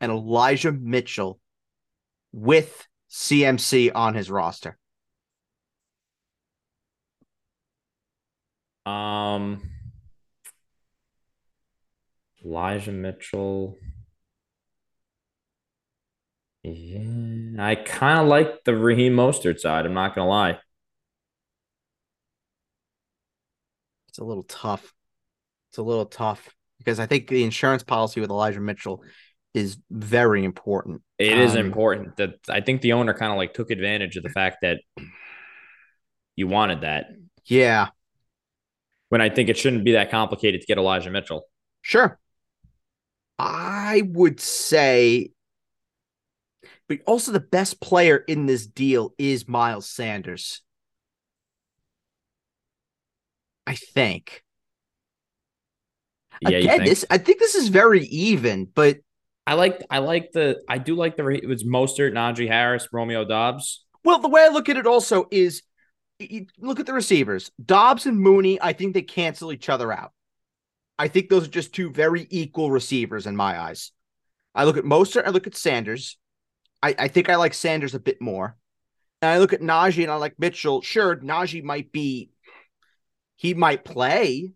[0.00, 1.40] and Elijah Mitchell
[2.32, 4.76] with CMC on his roster.
[8.84, 9.62] Um,
[12.44, 13.78] Elijah Mitchell.
[16.68, 19.86] Yeah, I kind of like the Raheem Mostert side.
[19.86, 20.58] I'm not gonna lie.
[24.08, 24.92] It's a little tough.
[25.70, 29.02] It's a little tough because I think the insurance policy with Elijah Mitchell
[29.54, 31.02] is very important.
[31.18, 34.22] It is Um, important that I think the owner kind of like took advantage of
[34.22, 34.80] the fact that
[36.34, 37.06] you wanted that.
[37.44, 37.88] Yeah,
[39.08, 41.44] When I think it shouldn't be that complicated to get Elijah Mitchell.
[41.82, 42.18] sure.
[43.38, 45.30] I would say,
[46.88, 50.62] but also the best player in this deal is Miles Sanders.
[53.66, 54.42] I think.
[56.40, 56.88] Yeah, Again, think?
[56.88, 58.98] this I think this is very even, but
[59.46, 63.24] I like I like the I do like the it was Mostert, Najee Harris, Romeo
[63.24, 63.84] Doubs.
[64.04, 65.62] Well, the way I look at it also is
[66.18, 67.50] you look at the receivers.
[67.64, 70.12] Doubs and Mooney, I think they cancel each other out.
[70.98, 73.92] I think those are just two very equal receivers in my eyes.
[74.54, 76.16] I look at Mostert, I look at Sanders.
[76.82, 78.56] I, I think I like Sanders a bit more.
[79.22, 80.82] And I look at Najee and I like Mitchell.
[80.82, 82.30] Sure, Najee might be,
[83.36, 84.52] he might play,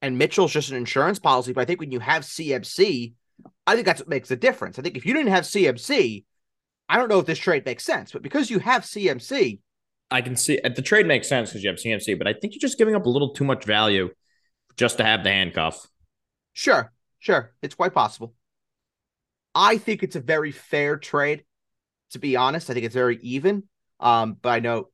[0.00, 1.52] and Mitchell's just an insurance policy.
[1.52, 3.14] But I think when you have CMC,
[3.66, 4.78] I think that's what makes the difference.
[4.78, 6.24] I think if you didn't have CMC,
[6.88, 9.60] I don't know if this trade makes sense, but because you have CMC,
[10.10, 12.54] I can see uh, the trade makes sense because you have CMC, but I think
[12.54, 14.08] you're just giving up a little too much value
[14.76, 15.86] just to have the handcuff.
[16.54, 18.34] Sure, sure, it's quite possible.
[19.58, 21.42] I think it's a very fair trade.
[22.12, 23.64] To be honest, I think it's very even.
[23.98, 24.88] Um, but I know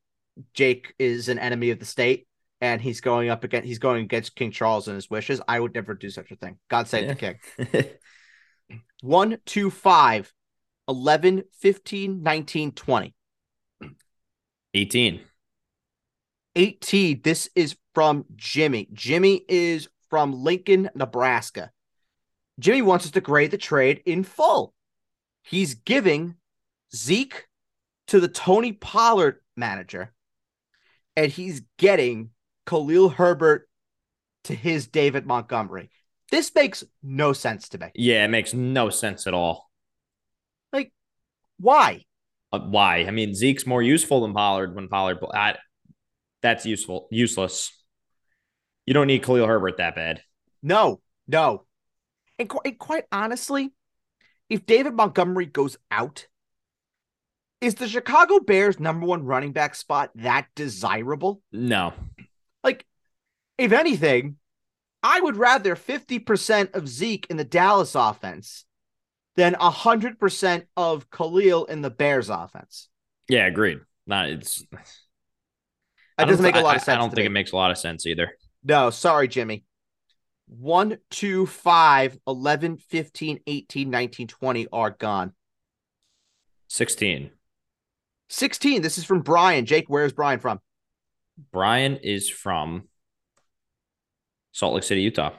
[0.55, 2.27] Jake is an enemy of the state,
[2.59, 5.39] and he's going up against he's going against King Charles and his wishes.
[5.47, 6.57] I would never do such a thing.
[6.67, 7.13] God save yeah.
[7.13, 8.79] the king.
[9.01, 10.33] 1, 2, 5,
[10.87, 13.15] 11, 15, 19, 20.
[14.73, 15.21] 18.
[16.55, 17.21] 18.
[17.23, 18.89] This is from Jimmy.
[18.93, 21.69] Jimmy is from Lincoln, Nebraska.
[22.59, 24.73] Jimmy wants us to grade the trade in full.
[25.43, 26.35] He's giving
[26.93, 27.47] Zeke
[28.07, 30.13] to the Tony Pollard manager,
[31.15, 32.29] and he's getting
[32.65, 33.67] Khalil Herbert
[34.45, 35.89] to his David Montgomery.
[36.31, 37.87] This makes no sense to me.
[37.93, 39.69] Yeah, it makes no sense at all.
[40.73, 40.91] Like,
[41.59, 42.05] why?
[42.51, 43.05] Uh, why?
[43.05, 45.19] I mean, Zeke's more useful than Pollard when Pollard.
[45.33, 45.55] I,
[46.41, 47.71] that's useful, useless.
[48.85, 50.21] You don't need Khalil Herbert that bad.
[50.63, 51.65] No, no.
[52.39, 53.71] And, qu- and quite honestly,
[54.49, 56.27] if David Montgomery goes out,
[57.61, 61.41] is the Chicago Bears number one running back spot that desirable?
[61.51, 61.93] No.
[62.63, 62.85] Like,
[63.57, 64.35] if anything,
[65.01, 68.65] I would rather 50% of Zeke in the Dallas offense
[69.35, 72.89] than 100% of Khalil in the Bears offense.
[73.29, 73.79] Yeah, agreed.
[74.07, 74.63] Not it's
[76.17, 76.95] that doesn't make a lot of sense.
[76.95, 77.25] I don't think me.
[77.25, 78.31] it makes a lot of sense either.
[78.63, 79.65] No, sorry, Jimmy.
[80.47, 85.33] 1, 2, 5, 11, 15, 18, 19, 20 are gone.
[86.67, 87.31] 16.
[88.29, 88.81] 16.
[88.81, 89.65] This is from Brian.
[89.65, 90.59] Jake, where is Brian from?
[91.51, 92.87] Brian is from
[94.51, 95.33] Salt Lake City, Utah.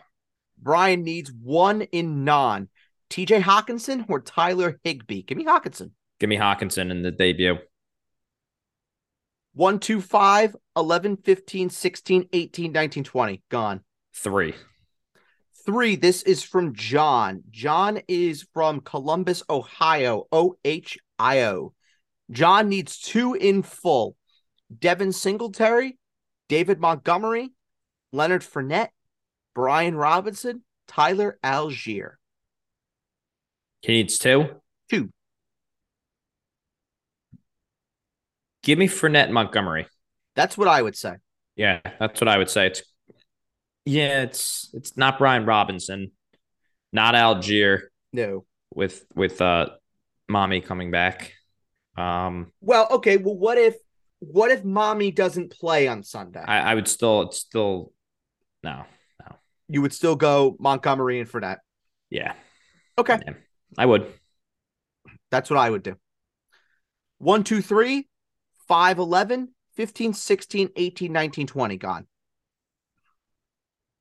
[0.61, 2.69] Brian needs one in non.
[3.11, 5.23] TJ Hockenson or Tyler Higbee?
[5.23, 5.93] Give me Hockenson.
[6.19, 7.59] Give me Hockenson in the debut.
[9.55, 13.43] 1, 2, 5, 11, 15, 16, 18, 19, 20.
[13.49, 13.81] Gone.
[14.15, 14.55] Three.
[15.67, 15.97] Three.
[15.97, 17.43] This is from John.
[17.51, 20.29] John is from Columbus, Ohio.
[20.31, 21.75] O H I O.
[22.31, 24.17] John needs two in full
[24.79, 25.99] Devin Singletary,
[26.49, 27.51] David Montgomery,
[28.13, 28.91] Leonard Fournette,
[29.57, 32.13] Brian Robinson, Tyler Allgeier.
[33.83, 34.47] He needs two.
[34.89, 35.11] Two.
[38.63, 39.89] Give me Fournette Montgomery.
[40.37, 41.17] That's what I would say.
[41.57, 42.69] Yeah, that's what I would say.
[42.69, 42.83] It's
[43.87, 46.11] yeah, it's it's not Brian Robinson,
[46.93, 47.83] not Allgeier.
[48.13, 48.45] No.
[48.75, 49.71] With with uh
[50.29, 51.33] mommy coming back.
[51.97, 53.77] Um Well, okay, well what if
[54.19, 56.43] what if mommy doesn't play on Sunday?
[56.47, 57.93] I, I would still it's still
[58.63, 58.85] no,
[59.21, 59.37] no
[59.69, 61.59] you would still go Montgomery and Fournette.
[62.11, 62.35] Yeah.
[62.99, 63.19] Okay.
[63.25, 63.35] Yeah,
[63.79, 64.13] I would.
[65.31, 65.97] That's what I would do.
[67.19, 68.09] 1, 2, 3,
[68.69, 71.77] 5, 11, 15, 16, 18, 19, 20.
[71.77, 72.07] Gone.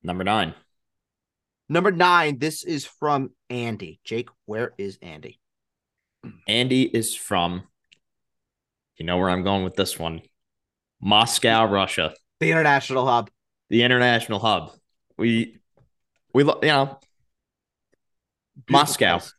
[0.06, 0.54] Number nine.
[1.68, 2.38] Number nine.
[2.38, 3.98] This is from Andy.
[4.04, 5.40] Jake, where is Andy?
[6.46, 7.64] Andy is from,
[8.96, 10.22] you know where I'm going with this one
[11.00, 12.14] Moscow, Russia.
[12.38, 13.30] The international hub.
[13.68, 14.70] The international hub.
[15.18, 15.58] We
[16.32, 17.00] we you know
[18.54, 19.18] beautiful Moscow.
[19.18, 19.34] Place.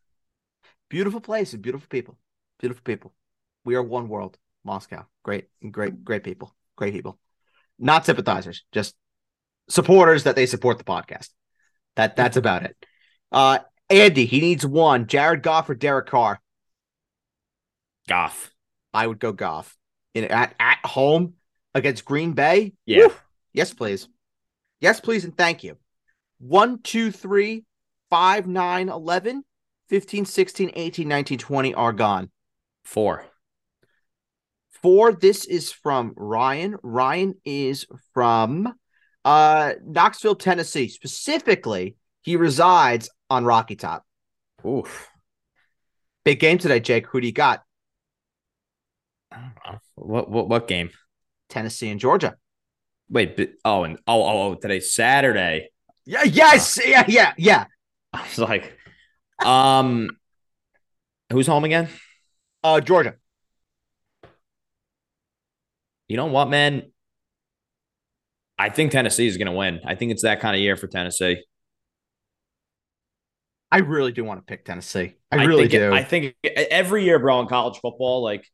[0.90, 2.18] Beautiful place and beautiful people.
[2.60, 3.14] Beautiful people.
[3.64, 4.38] We are one world.
[4.66, 5.06] Moscow.
[5.24, 6.54] Great, great, great people.
[6.76, 7.18] Great people.
[7.80, 8.96] Not sympathizers, just
[9.70, 11.30] supporters that they support the podcast.
[11.96, 12.76] That that's about it.
[13.32, 15.08] Uh Andy, he needs one.
[15.08, 16.42] Jared Goff or Derek Carr?
[18.08, 18.54] Goff.
[18.94, 19.76] I would go Goff.
[20.14, 21.36] In at, at home
[21.74, 22.74] against Green Bay?
[22.86, 23.08] Yeah.
[23.08, 23.14] Woo!
[23.54, 24.08] Yes, please.
[24.80, 25.78] Yes, please, and thank you.
[26.40, 27.64] 1, 2, 3,
[28.10, 29.44] 5, 9, 11,
[29.90, 32.30] 15, 16, 18, 19, 20 are gone.
[32.84, 33.26] Four.
[34.82, 35.14] Four.
[35.14, 36.76] This is from Ryan.
[36.84, 38.74] Ryan is from
[39.28, 40.88] uh, Knoxville, Tennessee.
[40.88, 44.06] Specifically, he resides on Rocky Top.
[44.66, 45.10] Oof.
[46.24, 47.08] Big game today, Jake.
[47.08, 47.62] Who do you got?
[49.96, 50.92] What what what game?
[51.50, 52.38] Tennessee and Georgia.
[53.10, 55.70] Wait, but, oh, and oh, oh, oh, today's Saturday.
[56.06, 57.66] Yeah, yes, uh, yeah, yeah, yeah.
[58.14, 58.78] I was like,
[59.44, 60.10] um,
[61.32, 61.90] who's home again?
[62.64, 63.16] Uh, Georgia.
[66.08, 66.92] You know what, man?
[68.58, 69.82] I think Tennessee is going to win.
[69.86, 71.44] I think it's that kind of year for Tennessee.
[73.72, 75.16] I really do want to pick Tennessee.
[75.32, 75.92] I, I really do.
[75.92, 78.48] I think every year, bro, in college football, like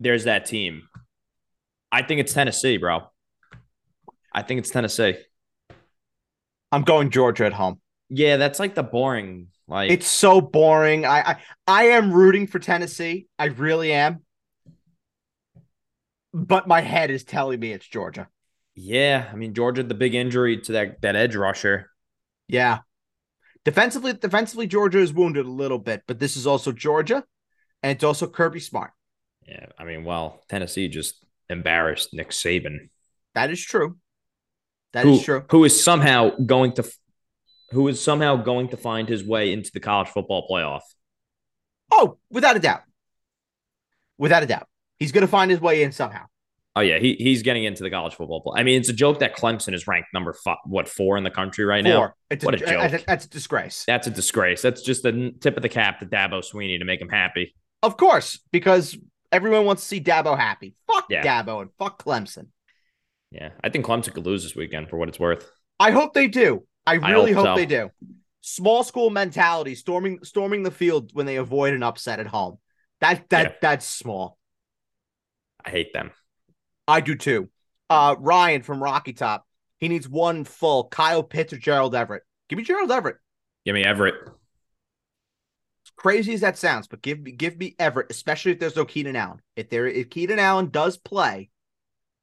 [0.00, 0.82] there's that team.
[1.90, 3.00] I think it's Tennessee, bro.
[4.32, 5.16] I think it's Tennessee.
[6.70, 7.80] I'm going Georgia at home.
[8.08, 9.48] Yeah, that's like the boring.
[9.66, 11.06] Like It's so boring.
[11.06, 11.36] I, I
[11.66, 13.26] I am rooting for Tennessee.
[13.38, 14.22] I really am.
[16.34, 18.28] But my head is telling me it's Georgia.
[18.74, 21.90] Yeah, I mean Georgia, the big injury to that that edge rusher.
[22.48, 22.78] Yeah.
[23.64, 27.22] Defensively, defensively, Georgia is wounded a little bit, but this is also Georgia,
[27.82, 28.90] and it's also Kirby Smart.
[29.46, 32.88] Yeah, I mean, well, Tennessee just embarrassed Nick Saban,
[33.34, 33.98] That is true.
[34.92, 35.44] That is who, true.
[35.50, 36.90] who is somehow going to,
[37.70, 40.82] who is somehow going to find his way into the college football playoff.
[41.90, 42.82] Oh, without a doubt.
[44.18, 44.66] Without a doubt.
[44.98, 46.24] He's going to find his way in somehow.
[46.74, 48.40] Oh yeah, he he's getting into the college football.
[48.40, 48.60] Play.
[48.60, 51.30] I mean, it's a joke that Clemson is ranked number five, what four in the
[51.30, 52.14] country right now.
[52.30, 52.90] It's What a joke.
[52.90, 53.84] That's, that's a disgrace.
[53.86, 54.62] That's a disgrace.
[54.62, 57.54] That's just the tip of the cap to Dabo Swinney to make him happy.
[57.82, 58.96] Of course, because
[59.30, 60.74] everyone wants to see Dabo happy.
[60.86, 61.22] Fuck Yeah.
[61.22, 62.46] Dabo and fuck Clemson.
[63.30, 65.50] Yeah, I think Clemson could lose this weekend for what it's worth.
[65.78, 66.66] I hope they do.
[66.86, 67.60] I really hope hope, so.
[67.60, 67.90] they do.
[68.40, 72.58] Small school mentality, storming storming the field when they avoid an upset at home.
[73.00, 73.52] That that Yeah.
[73.60, 74.38] that's small.
[75.64, 76.12] I hate them.
[76.86, 77.48] I do too.
[77.88, 79.46] Uh Ryan from Rocky Top.
[79.78, 82.22] He needs one full Kyle Pitts or Gerald Everett.
[82.48, 83.16] Give me Gerald Everett.
[83.64, 84.14] Give me Everett.
[84.24, 88.84] As crazy as that sounds, but give me give me Everett, especially if there's no
[88.84, 89.40] Keenan Allen.
[89.56, 91.50] If there if Keenan Allen does play,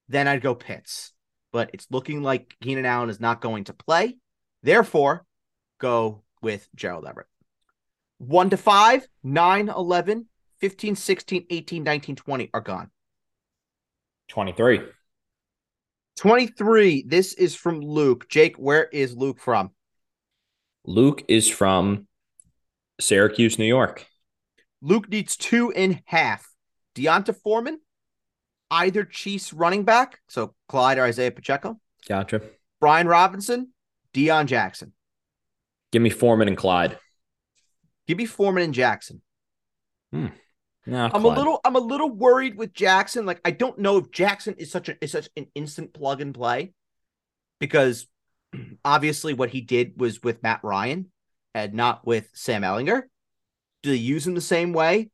[0.08, 1.14] then I'd go Pitts.
[1.52, 4.18] But it's looking like Keenan Allen is not going to play.
[4.62, 5.26] Therefore,
[5.80, 7.28] go with Gerald Everett.
[8.20, 10.26] 1 to 5, 9, 11,
[10.60, 12.92] 15, 16, 18, 19, 20 are gone.
[14.30, 14.82] 23.
[16.18, 17.04] 23.
[17.08, 18.30] This is from Luke.
[18.30, 19.72] Jake, where is Luke from?
[20.86, 22.08] Luke is from
[23.00, 24.06] Syracuse, New York.
[24.82, 26.48] Luke needs two in half.
[26.96, 27.80] D'Onta Foreman,
[28.72, 32.42] either Chiefs running back, so Clyde or Isaiah Pacheco, Gotcha.
[32.82, 33.74] Brian Robinson,
[34.14, 34.94] Deon Jackson.
[35.92, 36.98] Give me Foreman and Clyde.
[38.08, 39.22] Give me Foreman and Jackson.
[40.12, 40.28] Hmm.
[40.90, 43.26] No, I'm a little I'm a little worried with Jackson.
[43.26, 46.34] Like I don't know if Jackson is such a is such an instant plug and
[46.34, 46.74] play
[47.60, 48.08] because
[48.86, 51.12] obviously what he did was with Matt Ryan
[51.54, 53.04] and not with Sam Ehlinger.
[53.84, 55.10] Do they use him the same way?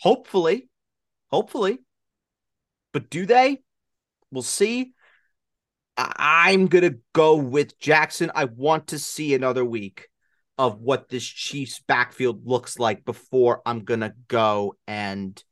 [0.00, 0.68] Hopefully.
[1.30, 1.78] Hopefully.
[2.92, 3.62] But do they?
[4.30, 4.92] We'll see.
[5.96, 8.30] I- I'm going to go with Jackson.
[8.34, 10.08] I want to see another week
[10.58, 15.42] of what this Chiefs backfield looks like before I'm going to go and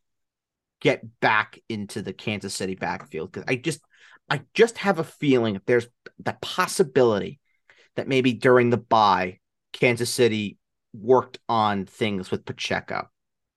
[0.80, 3.80] get back into the Kansas City backfield cuz I just
[4.30, 5.86] I just have a feeling if there's
[6.18, 7.40] the possibility
[7.96, 9.38] that maybe during the bye
[9.72, 10.58] Kansas City
[10.92, 13.08] worked on things with Pacheco.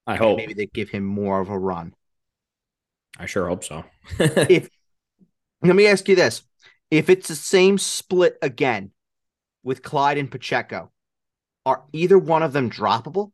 [0.05, 0.38] I hope.
[0.38, 1.93] maybe they give him more of a run.
[3.17, 3.83] I sure hope so.
[4.19, 4.69] If
[5.62, 6.43] let me ask you this.
[6.91, 8.91] If it's the same split again
[9.63, 10.91] with Clyde and Pacheco,
[11.67, 13.32] are either one of them droppable?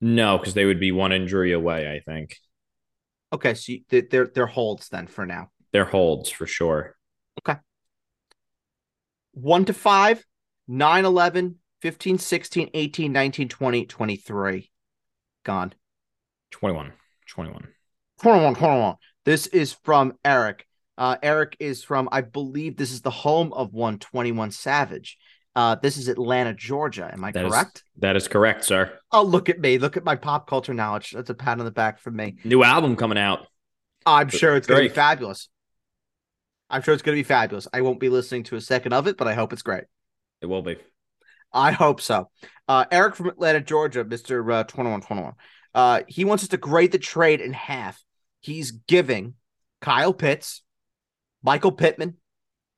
[0.00, 2.36] no, because they would be one injury away, I think.
[3.32, 5.50] Okay, so you, they- they're they're holds then for now.
[5.72, 6.96] They're holds for sure.
[7.40, 7.58] Okay.
[9.32, 10.24] One to five,
[10.68, 14.70] 9, 11, 15, 16, 18, 19, 20, 23.
[15.44, 15.74] Gone.
[16.52, 16.92] 21.
[17.26, 17.68] 21.
[18.20, 18.94] 21, 21.
[19.24, 20.66] This is from Eric.
[20.96, 25.18] Uh, Eric is from, I believe this is the home of 121 Savage.
[25.56, 27.08] Uh, this is Atlanta, Georgia.
[27.12, 27.84] Am I That is- correct?
[27.98, 28.98] that is correct, sir.
[29.12, 29.78] Oh, look at me.
[29.78, 31.12] Look at my pop culture knowledge.
[31.12, 32.36] That's a pat on the back from me.
[32.44, 33.46] New album coming out.
[34.04, 35.48] I'm sure it's going to be fabulous.
[36.68, 37.68] I'm sure it's going to be fabulous.
[37.72, 39.84] I won't be listening to a second of it, but I hope it's great.
[40.40, 40.76] It will be.
[41.52, 42.30] I hope so.
[42.66, 44.40] Uh, Eric from Atlanta, Georgia, Mr.
[44.52, 45.34] Uh, 2121.
[45.72, 48.02] Uh, he wants us to grade the trade in half.
[48.40, 49.34] He's giving
[49.80, 50.62] Kyle Pitts,
[51.42, 52.16] Michael Pittman,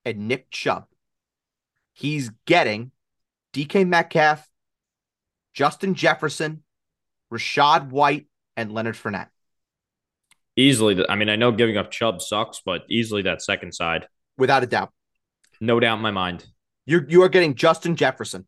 [0.05, 0.85] and Nick Chubb.
[1.97, 2.91] He's getting
[3.55, 4.47] DK Metcalf,
[5.55, 6.63] Justin Jefferson,
[7.33, 9.29] Rachaad White, and Leonard Fournette.
[10.57, 14.09] Easily, I mean, I know giving up Chubb sucks, but easily that second side.
[14.37, 14.93] Without a doubt.
[15.59, 16.45] No doubt in my mind.
[16.85, 18.47] You're you are getting Justin Jefferson.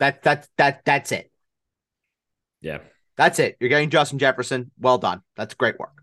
[0.00, 1.30] That that that that's it.
[2.60, 2.78] Yeah.
[3.16, 3.56] That's it.
[3.60, 4.72] You're getting Justin Jefferson.
[4.76, 5.22] Well done.
[5.36, 6.02] That's great work.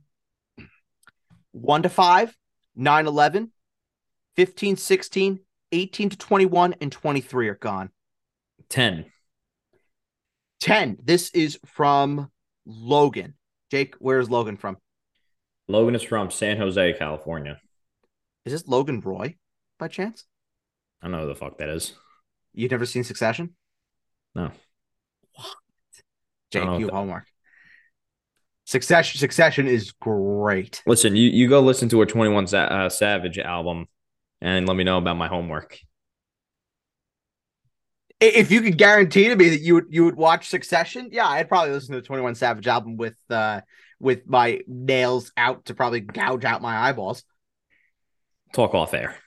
[1.52, 2.38] 1 to 5,
[2.78, 3.52] 9 11,
[4.38, 5.40] 15 16,
[5.72, 7.90] 18 to 21 and 23 are gone.
[8.70, 9.06] 10.
[10.62, 10.98] 10.
[11.04, 12.32] This is from
[12.66, 13.36] Logan.
[13.72, 14.78] Jake, where's Logan from?
[15.68, 17.60] Logan is from San Jose, California.
[18.46, 19.36] Is this Logan Roy
[19.80, 20.26] by chance?
[21.02, 21.94] I don't know who the fuck that is.
[22.54, 23.56] You've never seen Succession?
[24.34, 24.52] No.
[25.34, 25.56] What?
[26.52, 27.26] Jake, I don't know you homework.
[28.66, 30.82] Succession Succession is great.
[30.88, 33.88] Listen, you, you go listen to a 21 uh, Savage album
[34.46, 35.80] and let me know about my homework.
[38.22, 41.50] If you could guarantee to me that you would you would watch Succession, yeah, I'd
[41.50, 43.62] probably listen to the Twenty One Savage album with uh
[44.00, 47.24] with my nails out to probably gouge out my eyeballs.
[48.54, 49.18] Talk off air.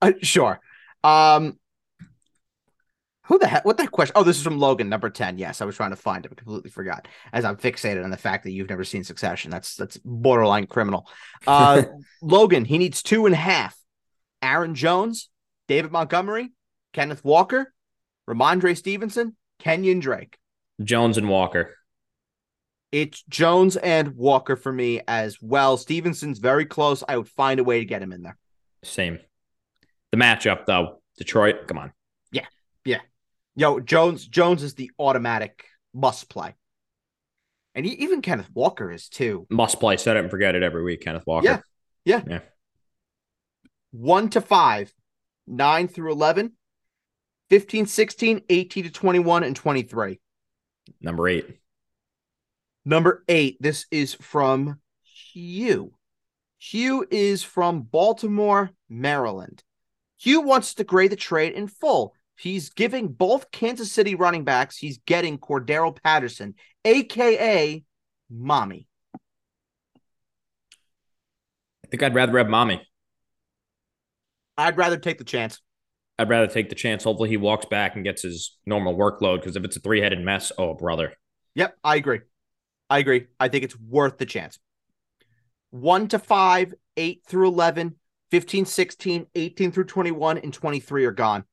[0.00, 0.60] Uh, sure.
[1.02, 1.58] Um,
[3.24, 3.64] who the heck?
[3.64, 4.12] What that question?
[4.14, 5.38] Oh, this is from Logan, number ten.
[5.38, 7.08] Yes, I was trying to find it, but completely forgot.
[7.32, 9.50] As I'm fixated on the fact that you've never seen Succession.
[9.50, 11.08] That's that's borderline criminal.
[11.46, 11.84] Uh,
[12.22, 13.74] Logan, he needs two and a half.
[14.44, 15.30] Aaron Jones,
[15.68, 16.52] David Montgomery,
[16.92, 17.72] Kenneth Walker,
[18.28, 20.36] Rhamondre Stevenson, Kenyon Drake.
[20.82, 21.74] Jones and Walker.
[22.92, 25.78] It's Jones and Walker for me as well.
[25.78, 27.02] Stevenson's very close.
[27.08, 28.36] I would find a way to get him in there.
[28.82, 29.18] Same.
[30.12, 31.92] The matchup, though, Detroit, come on.
[32.30, 32.46] Yeah,
[32.84, 33.00] yeah.
[33.56, 35.64] Yo, Jones Jones is the automatic
[35.94, 36.54] must play.
[37.74, 39.46] And he, even Kenneth Walker is too.
[39.48, 41.46] Must play, set it and forget it every week, Kenneth Walker.
[41.46, 41.60] Yeah.
[42.04, 42.22] Yeah.
[42.28, 42.40] Yeah.
[43.96, 44.92] One to five,
[45.46, 46.50] nine through 11,
[47.48, 50.20] 15, 16, 18 to 21, and 23.
[51.00, 51.60] Number eight.
[52.84, 54.80] Number eight, this is from
[55.32, 55.94] Hugh.
[56.58, 59.62] Hugh is from Baltimore, Maryland.
[60.18, 62.14] Hugh wants to grade the trade in full.
[62.36, 67.84] He's giving both Kansas City running backs, he's getting Cordero Patterson, aka
[68.28, 68.88] Mommy.
[71.84, 72.84] I think I'd rather have Mommy.
[74.56, 75.60] I'd rather take the chance.
[76.18, 77.04] I'd rather take the chance.
[77.04, 80.20] Hopefully, he walks back and gets his normal workload because if it's a three headed
[80.20, 81.14] mess, oh, brother.
[81.54, 82.20] Yep, I agree.
[82.88, 83.26] I agree.
[83.40, 84.58] I think it's worth the chance.
[85.70, 87.96] 1 to 5, 8 through 11,
[88.30, 91.44] 15, 16, 18 through 21, and 23 are gone.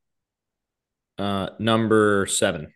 [1.17, 2.73] Uh, number seven.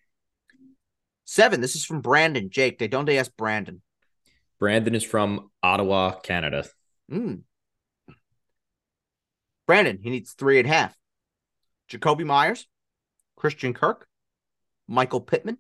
[1.26, 2.50] Seven, this is from Brandon.
[2.50, 3.82] Jake, they don't they ask Brandon.
[4.60, 6.66] Brandon is from Ottawa, Canada.
[7.12, 7.42] Mm.
[9.68, 10.96] Brandon, he needs three and a half.
[11.90, 12.68] Jakobi Meyers,
[13.36, 14.08] Christian Kirk,
[14.88, 15.58] Michael Pittman,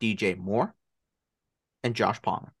[0.00, 0.74] DJ Moore,
[1.82, 2.52] and Josh Palmer.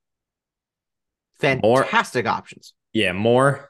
[1.42, 1.82] Moore.
[1.82, 2.72] Fantastic options.
[2.92, 3.68] Yeah, more.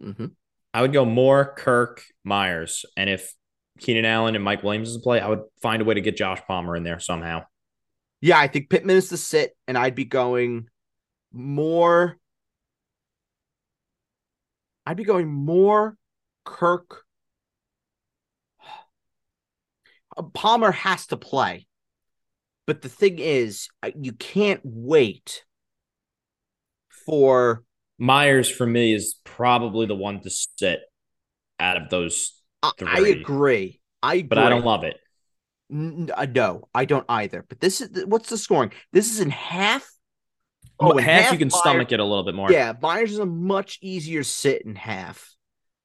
[0.00, 0.26] hmm
[0.72, 2.84] I would go Moore Kirk Meyers.
[2.96, 3.32] And if
[3.78, 6.16] Keenan Allen and Mike Williams is in play, I would find a way to get
[6.16, 7.44] Josh Palmer in there somehow.
[8.20, 10.68] Yeah, I think Pittman is the sit, and I'd be going
[11.32, 12.18] Moore.
[14.86, 15.96] I'd be going Moore
[16.44, 17.02] Kirk.
[20.16, 21.66] Uh, Palmer has to play.
[22.66, 23.68] But the thing is,
[24.00, 25.44] you can't wait
[27.06, 27.62] for.
[27.98, 30.80] Meyers for me is probably the one to sit
[31.58, 33.80] out of those I, I agree.
[34.02, 34.28] I agree.
[34.28, 34.96] but I don't love it.
[35.72, 37.44] Uh, no, I don't either.
[37.48, 38.72] But this is what's the scoring?
[38.92, 39.88] This is in half.
[40.78, 42.50] Oh, in half, you can Meyers- stomach it a little bit more.
[42.52, 45.32] Yeah, Meyers is a much easier sit in half.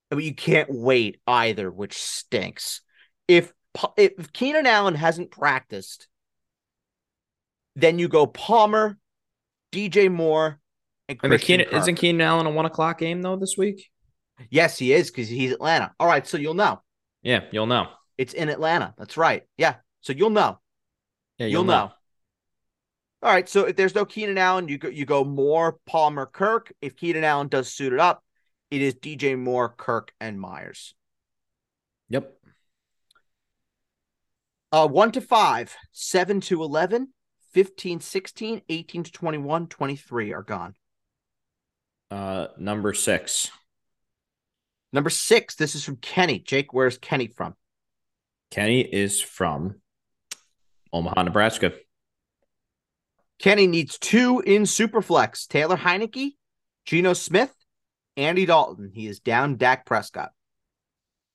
[0.10, 2.82] But you can't wait either, which stinks.
[3.28, 3.54] If
[3.98, 6.08] if Keenan Allen hasn't practiced,
[7.78, 8.98] then you go Palmer,
[9.72, 10.60] DJ Moore,
[11.08, 13.90] and I mean, Keenan, isn't Keenan Allen a one o'clock game though this week?
[14.50, 15.94] Yes, he is because he's Atlanta.
[16.00, 16.82] All right, so you'll know
[17.22, 17.88] Yeah, you'll know.
[18.18, 18.94] it's in Atlanta.
[18.98, 19.44] That's right.
[19.58, 20.60] Yeah, so you'll know.
[21.38, 21.92] Yeah, You'll know.
[23.24, 26.74] All right, so if there's no Keenan Allen, you go you go Moore, Palmer, Kirk.
[26.82, 28.24] If Keenan Allen does suit it up,
[28.72, 30.96] it is DJ Moore, Kirk, and Meyers.
[32.10, 32.36] Yep.
[34.72, 37.10] Uh, 1 to 5, 7 to 11,
[37.54, 40.76] 15, 16, 18 to 21, 23 are gone.
[42.10, 43.52] Uh, number six.
[44.94, 46.40] Number six, this is from Kenny.
[46.40, 47.56] Jake, where's Kenny from?
[48.50, 49.76] Kenny is from
[50.92, 51.74] Omaha, Nebraska.
[53.42, 56.36] Kenny needs two in Superflex Taylor Heinicke,
[56.86, 57.52] Geno Smith,
[58.16, 58.92] Andy Dalton.
[58.94, 60.30] He is down Dak Prescott.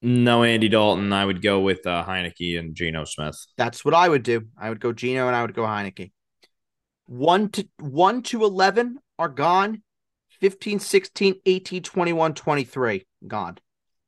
[0.03, 1.13] No, Andy Dalton.
[1.13, 3.45] I would go with uh, Heinicke and Geno Smith.
[3.57, 4.43] That's what I would do.
[4.57, 6.13] I would go Geno and I would go Heineke.
[7.07, 9.83] 1 to 1 to 11 are gone.
[10.41, 13.59] 15, 16, 18, 21, 23 gone.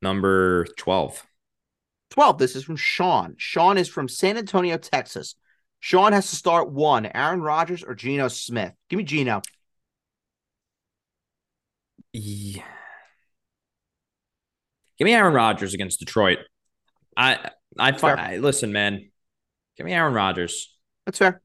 [0.01, 1.26] Number 12.
[2.11, 2.38] 12.
[2.38, 3.34] This is from Sean.
[3.38, 5.34] Sean is from San Antonio, Texas.
[5.80, 8.72] Sean has to start one Aaron Rodgers or Geno Smith.
[8.88, 9.42] Give me Geno.
[12.12, 12.62] Yeah.
[14.98, 16.38] Give me Aaron Rodgers against Detroit.
[17.16, 17.90] I I.
[17.92, 19.10] I listen, man.
[19.76, 20.74] Give me Aaron Rodgers.
[21.06, 21.40] That's fair.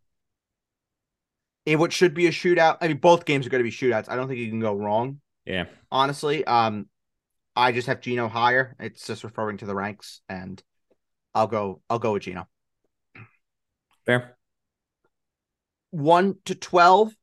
[1.66, 2.78] In what should be a shootout.
[2.82, 4.10] I mean, both games are going to be shootouts.
[4.10, 5.66] I don't think you can go wrong, Yeah.
[5.92, 6.44] honestly.
[6.44, 6.90] Um,
[7.56, 8.76] I just have Geno higher.
[8.80, 10.62] It's just referring to the ranks, and
[11.36, 11.82] I'll go.
[11.90, 12.48] I'll go with Geno.
[14.06, 14.38] Fair.
[15.92, 17.16] 1 to 12,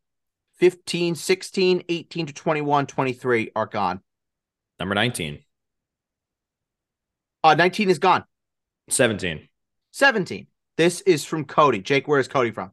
[0.58, 4.00] 15, 16, 18 to 21, 23 are gone.
[4.78, 5.40] Number 19.
[7.42, 8.24] Uh, 19 is gone.
[8.90, 9.48] 17.
[9.92, 10.46] 17.
[10.76, 11.80] This is from Cody.
[11.80, 12.70] Jake, where is Cody from?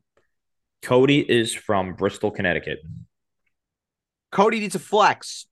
[0.82, 2.80] Cody is from Bristol, Connecticut.
[4.32, 5.47] Cody needs a flex.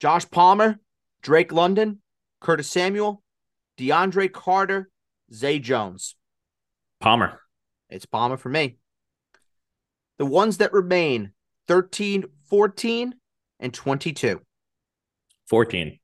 [0.00, 0.80] Josh Palmer,
[1.22, 2.00] Drake London,
[2.40, 3.22] Curtis Samuel,
[3.78, 4.90] DeAndre Carter,
[5.32, 6.16] Zay Jones.
[7.00, 7.41] Palmer.
[7.92, 8.78] It's Palmer for me.
[10.18, 11.32] The ones that remain
[11.68, 13.14] 13, 14,
[13.60, 14.40] and 22.
[15.48, 15.98] 14.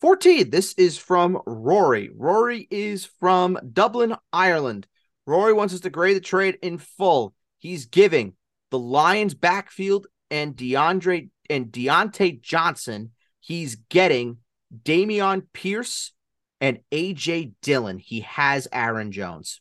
[0.00, 0.50] 14.
[0.50, 2.10] This is from Rory.
[2.14, 4.86] Rory is from Dublin, Ireland.
[5.26, 7.34] Rory wants us to grade the trade in full.
[7.58, 8.34] He's giving
[8.70, 13.12] the Lions backfield and DeAndre and Diontae Johnson.
[13.40, 14.38] He's getting
[14.82, 16.12] Dameon Pierce
[16.60, 17.98] and AJ Dillon.
[17.98, 19.60] He has Aaron Jones.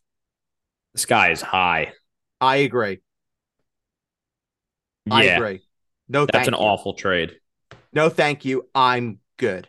[0.95, 1.91] This guy is high.
[2.39, 3.01] I agree.
[5.05, 5.13] Yeah.
[5.13, 5.61] I agree.
[6.07, 6.59] No, That's an you.
[6.59, 7.33] awful trade.
[7.91, 8.69] No, thank you.
[8.73, 9.67] I'm good.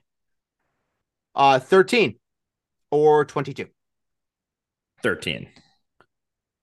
[1.35, 2.15] Uh, 13
[2.93, 3.67] or 22.
[5.03, 5.49] 13.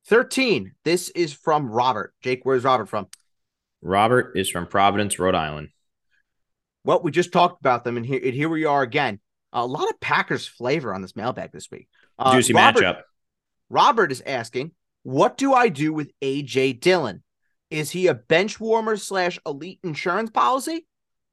[0.05, 0.71] 13.
[0.85, 2.13] This is from Robert.
[2.21, 3.07] Jake, where's Robert from?
[3.81, 5.69] Robert is from Providence, Rhode Island.
[6.85, 9.19] Well, we just talked about them, and here, and here we are again.
[9.51, 11.89] A lot of Packers flavor on this mailbag this week.
[12.17, 13.01] Uh, Juicy Robert, matchup.
[13.73, 14.71] Robert is asking,
[15.01, 17.23] what do I do with AJ Dillon?
[17.71, 20.85] Is he a bench warmer slash elite insurance policy,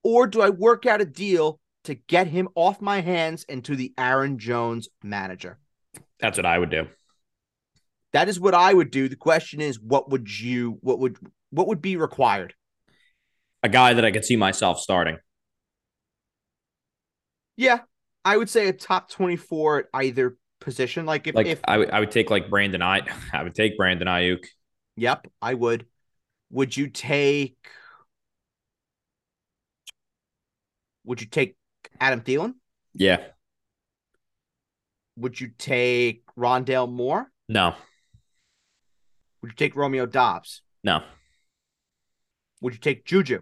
[0.03, 3.76] or do I work out a deal to get him off my hands and to
[3.76, 5.59] the Aaron Jones manager?
[6.18, 6.86] That's what I would do.
[8.14, 9.11] That is what I would do.
[9.11, 11.18] The question is, what would you, what would,
[11.51, 12.55] what would be required?
[13.62, 15.18] A guy that I could see myself starting.
[17.59, 17.80] Yeah,
[18.24, 21.06] I would say a top twenty-four at either position.
[21.06, 23.02] Like if, Like if I would I would take like Brandon I
[23.32, 24.44] I would take Brandon Aiyuk.
[24.96, 25.86] Yep, I would.
[26.50, 27.56] Would you take?
[31.04, 31.56] Would you take
[32.00, 32.54] Adam Thielen?
[32.94, 33.24] Yeah.
[35.16, 37.30] Would you take Rondale Moore?
[37.48, 37.74] No.
[39.42, 40.62] Would you take Romeo Doubs?
[40.84, 41.02] No.
[42.61, 43.40] Would you take Juju?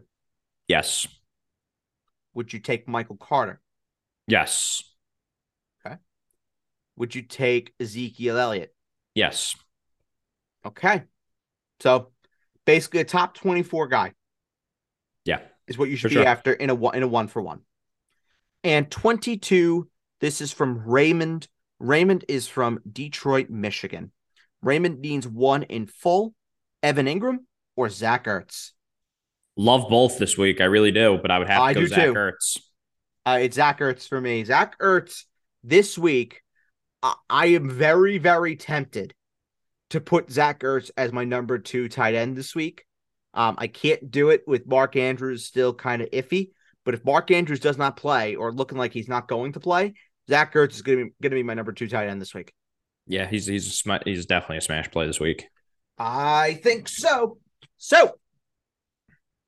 [0.69, 1.07] Yes.
[2.35, 3.61] Would you take Michael Carter?
[4.27, 4.83] Yes.
[6.99, 8.75] Would you take Ezekiel Elliott?
[9.15, 9.55] Yes.
[10.67, 11.05] Okay.
[11.81, 12.11] So
[12.67, 14.13] basically a top 24 guy
[15.25, 15.41] Yeah.
[15.67, 16.27] is what you should be sure.
[16.27, 17.61] after in a one in a one for one.
[18.65, 19.89] And 22,
[20.21, 21.49] this is from Raymond.
[21.79, 24.11] Raymond is from Detroit, Michigan.
[24.63, 26.35] Raymond needs one in full,
[26.83, 27.39] Evan Engram
[27.77, 28.73] or Zach Ertz.
[29.57, 30.61] Love both this week.
[30.61, 32.15] I really do, but I would have to I go do Zach too.
[32.15, 32.59] Ertz.
[33.25, 34.43] Uh, it's Zach Ertz for me.
[34.43, 35.25] Zach Ertz
[35.63, 36.43] this week,
[37.03, 39.15] I, am very, very tempted
[39.91, 42.85] to put Zach Ertz as my number two tight end this week.
[43.35, 46.51] Um, I can't do it with Mark Andrews still kind of iffy.
[46.85, 49.95] But if Mark Andrews does not play or looking like he's not going to play,
[50.29, 52.35] Zach Ertz is going to be going to be my number two tight end this
[52.35, 52.53] week.
[53.07, 55.47] Yeah, he's he's a sma- he's definitely a smash play this week.
[55.99, 57.39] I think so.
[57.77, 58.15] So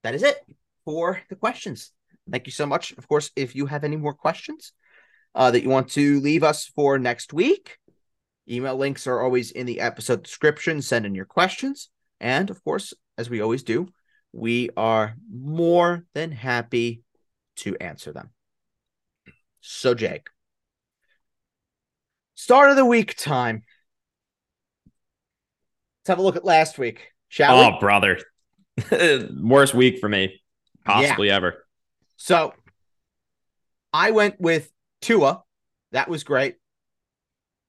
[0.03, 0.36] that is it
[0.84, 1.92] for the questions.
[2.30, 2.92] Thank you so much.
[2.92, 4.72] Of course, if you have any more questions
[5.35, 7.78] uh, that you want to leave us for next week,
[8.49, 10.83] email links are always in the episode description.
[10.83, 11.89] Send in your questions.
[12.20, 13.89] And of course, as we always do,
[14.33, 17.03] we are more than happy
[17.57, 18.31] to answer them.
[19.61, 20.28] So, Jake,
[22.35, 23.62] start of the week time.
[26.01, 27.76] Let's have a look at last week, shall we?
[27.76, 28.18] Oh, brother.
[29.43, 30.41] Worst week for me,
[30.85, 31.66] possibly ever.
[32.16, 32.55] So
[33.93, 34.70] I went with
[35.01, 35.42] Tua.
[35.92, 36.57] That was great.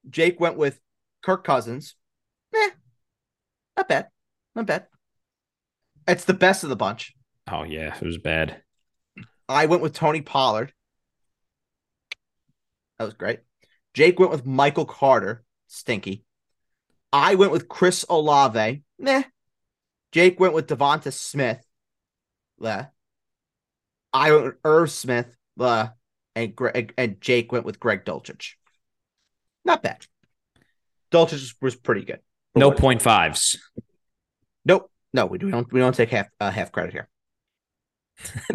[0.08, 0.80] Jake went with
[1.22, 1.94] Kirk Cousins.
[2.54, 2.70] Eh,
[3.76, 4.08] not bad.
[4.54, 4.86] Not bad.
[6.06, 7.14] It's the best of the bunch.
[7.50, 8.62] Oh yeah, it was bad.
[9.48, 10.72] I went with Tony Pollard.
[12.98, 13.40] That was great.
[13.94, 15.44] Jake went with Michael Carter.
[15.66, 16.24] Stinky.
[17.12, 18.82] I went with Chris Olave.
[18.98, 19.22] Meh.
[20.12, 21.64] Jake went with DeVonta Smith.
[22.60, 22.90] Bleh.
[24.12, 25.34] I went with Irv Smith.
[25.58, 25.92] Bleh.
[26.34, 28.52] And Greg and Jake went with Greg Dulcich.
[29.64, 30.06] Not bad.
[31.10, 32.20] Dulcich was pretty good.
[32.54, 33.58] No point fives.
[34.64, 34.90] Nope.
[35.12, 35.70] No, we don't.
[35.72, 37.08] We don't take half uh, half credit here.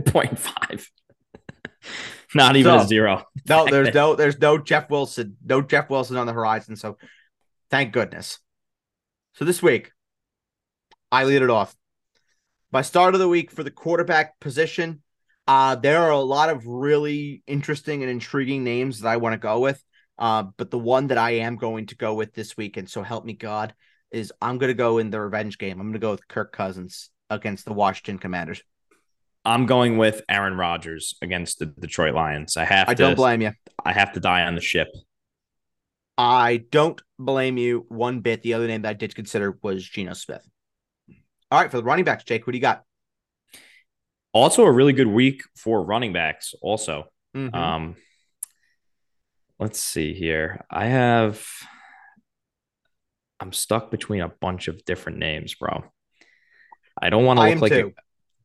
[0.05, 0.89] point five.
[2.35, 3.23] Not even So- a zero.
[3.47, 6.75] No, there's no there's no Jeff Wilson, no Jeff Wilson on the horizon.
[6.75, 6.97] So
[7.69, 8.39] thank goodness.
[9.35, 9.91] So this week,
[11.11, 11.75] I lead it off.
[12.71, 15.01] My start of the week for the quarterback position.
[15.47, 19.37] Uh, there are a lot of really interesting and intriguing names that I want to
[19.37, 19.81] go with.
[20.17, 23.03] Uh, but the one that I am going to go with this week, and so
[23.03, 23.73] help me God,
[24.11, 25.79] is I'm going to go in the revenge game.
[25.79, 27.09] I'm going to go with Kirk Cousins.
[27.29, 28.63] against the Washington Commanders.
[29.45, 32.57] I'm going with Aaron Rodgers against the Detroit Lions.
[32.57, 33.51] I have I to don't blame you.
[33.83, 34.89] I have to die on the ship.
[36.17, 38.41] I don't blame you one bit.
[38.41, 40.45] The other name that I did consider was Geno Smith.
[41.51, 42.83] All right, for the running backs, Jake, what do you got?
[44.37, 47.05] Also a really good week for running backs also.
[47.35, 47.53] Mhm.
[47.55, 47.95] Um
[49.59, 50.65] let's see here.
[50.69, 51.45] I have
[53.39, 55.83] I'm stuck between a bunch of different names, bro.
[57.01, 57.93] I don't want to look like a, too.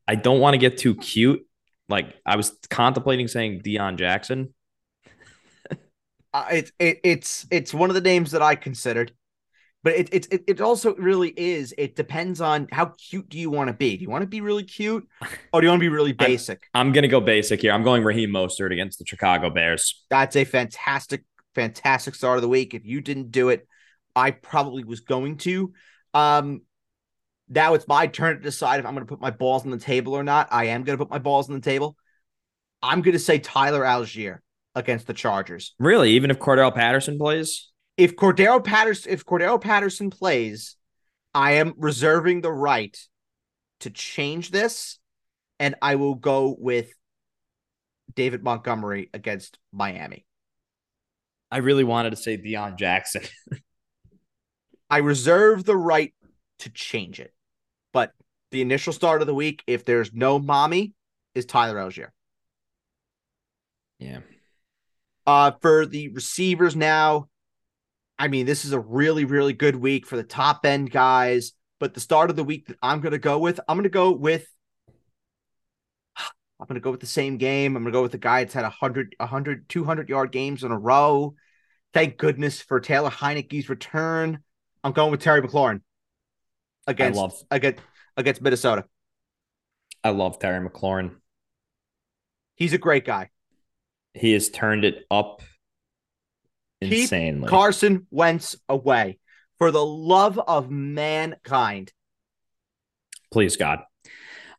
[0.06, 1.46] I don't want to get too cute.
[1.88, 4.54] Like I was contemplating saying Deon Jackson.
[6.34, 9.12] Uh, it's it, it's it's one of the names that I considered,
[9.82, 11.74] but it it it, it also really is.
[11.76, 13.96] It depends on how cute do you want to be.
[13.96, 15.06] Do you want to be really cute,
[15.52, 16.62] or do you want to be really I'm- basic?
[16.74, 17.72] I'm gonna go basic here.
[17.72, 20.04] I'm going Raheem Mostert against the Chicago Bears.
[20.10, 21.24] That's a fantastic
[21.54, 22.74] fantastic start of the week.
[22.74, 23.66] If you didn't do it,
[24.14, 25.72] I probably was going to.
[26.14, 26.62] Um,
[27.48, 29.78] now it's my turn to decide if I'm going to put my balls on the
[29.78, 30.48] table or not.
[30.50, 31.96] I am going to put my balls on the table.
[32.82, 34.38] I'm going to say Tyler Allgeier
[34.74, 35.74] against the Chargers.
[35.78, 40.76] Really, even if Cordell Patterson plays, if Cordero Patterson if Cordero Patterson plays,
[41.34, 42.96] I am reserving the right
[43.80, 44.98] to change this,
[45.58, 46.92] and I will go with
[48.14, 50.24] David Montgomery against Miami.
[51.50, 53.22] I really wanted to say Deon Jackson.
[54.90, 56.14] I reserve the right
[56.60, 57.32] to change it,
[57.92, 58.12] but
[58.50, 60.92] the initial start of the week, if there's no mommy,
[61.34, 62.08] is Tyler Allgeier.
[63.98, 64.20] yeah.
[65.24, 67.28] Uh, for the receivers now,
[68.18, 71.52] I mean, this is a really, really good week for the top end guys.
[71.80, 73.90] But the start of the week that I'm going to go with, I'm going to
[73.90, 74.46] go with,
[76.16, 77.74] I'm going to go with the same game.
[77.74, 80.70] I'm going to go with the guy that's had 100, 100, 200 yard games in
[80.70, 81.34] a row.
[81.92, 84.38] Thank goodness for Taylor Heinicke's return.
[84.84, 85.80] I'm going with Terry McLaurin
[86.86, 87.82] against I love against
[88.16, 88.84] against Minnesota.
[90.04, 91.16] I love Terry McLaurin.
[92.54, 93.30] He's a great guy.
[94.14, 95.42] He has turned it up
[96.88, 97.48] Keep insanely.
[97.48, 99.18] Carson Wentz away
[99.58, 101.92] for the love of mankind.
[103.32, 103.80] Please God.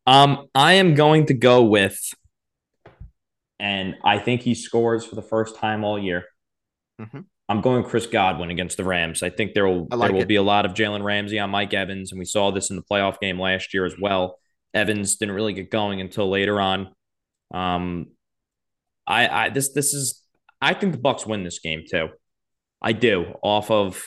[0.05, 1.99] Um, I am going to go with,
[3.59, 6.25] and I think he scores for the first time all year.
[6.99, 7.25] Mhm.
[7.49, 9.21] I'm going Chris Godwin against the Rams.
[9.21, 10.27] I think there will like there will it.
[10.27, 12.81] be a lot of Jalen Ramsey on Mike Evans, and we saw this in the
[12.81, 14.39] playoff game last year as well.
[14.73, 16.93] Evans didn't really get going until later on.
[17.53, 18.07] Um,
[19.05, 20.22] I, I this this is
[20.63, 22.09] I think the Bucs win this game too.
[22.81, 24.01] I do off of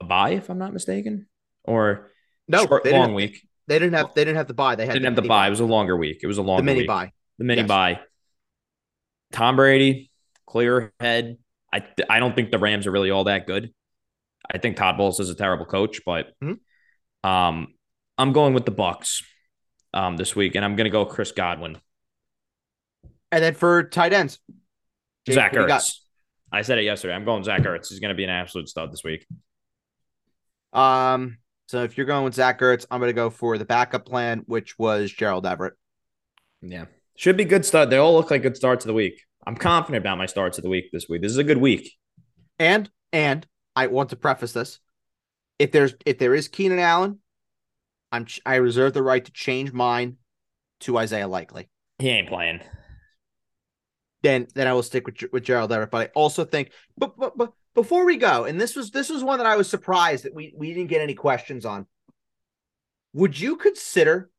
[0.00, 1.26] a bye, if I'm not mistaken,
[1.64, 2.10] or
[2.48, 3.46] No, short, long didn't, week.
[3.66, 4.14] They didn't have.
[4.14, 4.74] They didn't have the bye.
[4.76, 5.46] They had Didn't have the bye.
[5.46, 6.20] It was a longer week.
[6.22, 6.88] It was a longer The mini week.
[6.88, 7.12] bye.
[7.38, 7.68] The mini Yes.
[7.68, 8.00] bye.
[9.32, 10.10] Tom Brady,
[10.46, 11.38] clear head.
[11.72, 13.72] I I don't think the Rams are really all that good.
[14.52, 16.58] I think Todd Bowles is a terrible coach, but Mhm.
[17.24, 17.74] um,
[18.18, 19.24] I'm going with the Bucs
[19.92, 21.78] um this week, and I'm going to go Chris Godwin,
[23.32, 24.38] And then for tight ends,
[25.26, 25.80] Jake, Zach you got?
[25.80, 26.00] Ertz.
[26.52, 27.14] I said it yesterday.
[27.14, 27.88] I'm going Zach Ertz.
[27.88, 29.26] He's going to be an absolute stud this week.
[30.72, 31.38] Um.
[31.66, 34.42] So if you're going with Zach Ertz, I'm going to go for the backup plan,
[34.46, 35.74] which was Gerald Everett.
[36.62, 37.90] Yeah, should be good start.
[37.90, 39.22] They all look like good starts of the week.
[39.46, 41.22] I'm confident about my starts of the week this week.
[41.22, 41.92] This is a good week.
[42.58, 44.78] And and I want to preface this:
[45.58, 47.20] if there's if there is Keenan Allen,
[48.12, 50.18] I'm ch- I reserve the right to change mine
[50.80, 51.68] to Isaiah Likely.
[51.98, 52.60] He ain't playing.
[54.24, 55.90] Then then I will stick with with Gerald Everett.
[55.90, 59.22] But I also think, but but but before we go, and this was this was
[59.22, 61.86] one that I was surprised that we we didn't get any questions on.
[63.12, 64.30] Would you consider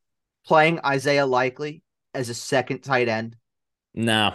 [0.45, 1.83] playing Isaiah Likely
[2.13, 3.37] as a second tight end?
[3.93, 4.33] No,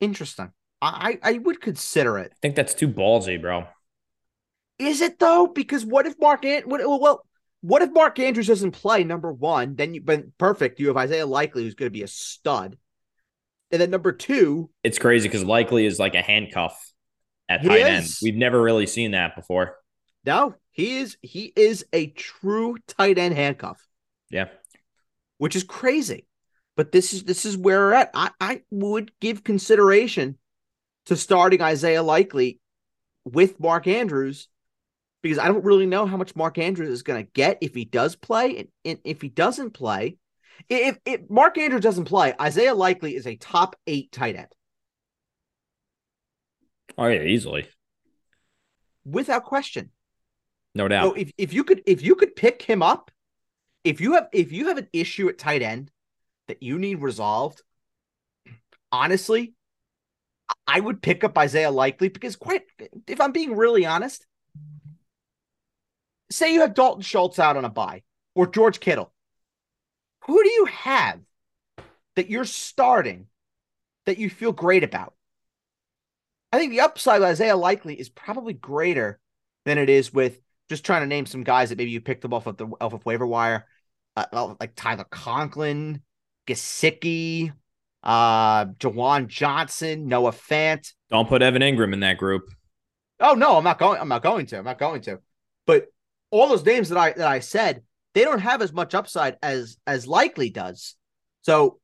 [0.00, 0.52] Interesting.
[0.80, 2.32] I I would consider it.
[2.32, 3.64] I think that's too ballsy, bro.
[4.78, 5.48] Is it though?
[5.48, 7.24] Because what if Mark An- what, well,
[7.62, 9.02] what if Mark Andrews doesn't play?
[9.02, 10.78] Number one, then you been perfect.
[10.78, 12.78] You have Isaiah Likely, who's going to be a stud,
[13.70, 16.78] and then number two, It's crazy because likely is like a handcuff
[17.48, 18.06] at tight end.
[18.22, 19.76] We've never really seen that before.
[20.24, 23.84] no, he is he is a true tight end handcuff.
[24.30, 24.48] Yeah.
[25.38, 26.26] which is crazy.
[26.76, 28.10] But this is this is where we're at.
[28.14, 30.38] I, I would give consideration
[31.06, 32.60] to starting Isaiah Likely
[33.24, 34.48] with Mark Andrews
[35.22, 37.84] because I don't really know how much Mark Andrews is going to get if he
[37.84, 40.18] does play and, and if he doesn't play.
[40.68, 44.48] If, if Mark Andrews doesn't play, Isaiah Likely is a top eight tight end
[46.96, 47.68] Oh yeah, easily.
[49.04, 49.90] without question.
[50.74, 51.04] No doubt.
[51.04, 53.10] So if, if you could if you could pick him up,
[53.84, 55.90] if you have if you have an issue at tight end
[56.48, 57.62] that you need resolved,
[58.90, 59.54] honestly,
[60.66, 62.62] I would pick up Isaiah Likely because quite
[63.06, 64.26] if I'm being really honest,
[66.30, 68.02] say you have Dalton Schultz out on a bye
[68.34, 69.12] or George Kittle,
[70.28, 71.20] who do you have
[72.14, 73.26] that you're starting
[74.06, 75.14] that you feel great about?
[76.52, 79.18] I think the upside of Isaiah Likely is probably greater
[79.64, 82.34] than it is with just trying to name some guys that maybe you picked them
[82.34, 83.66] off of the off of waiver wire,
[84.16, 86.02] uh, like Tyler Conklin,
[86.46, 87.52] Gesicki,
[88.02, 90.92] uh, Juwan Johnson, Noah Fant.
[91.10, 92.44] Don't put Evan Engram in that group.
[93.20, 93.98] Oh no, I'm not going.
[93.98, 94.58] I'm not going to.
[94.58, 95.20] I'm not going to.
[95.66, 95.86] But
[96.30, 97.82] all those names that I that I said,
[98.14, 100.94] they don't have as much upside as as likely does.
[101.42, 101.80] So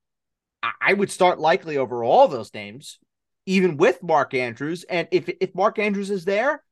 [0.81, 2.99] I would start likely over all those names,
[3.47, 4.85] even with Mark Andrews.
[4.85, 6.63] And if if Mark Andrews is there,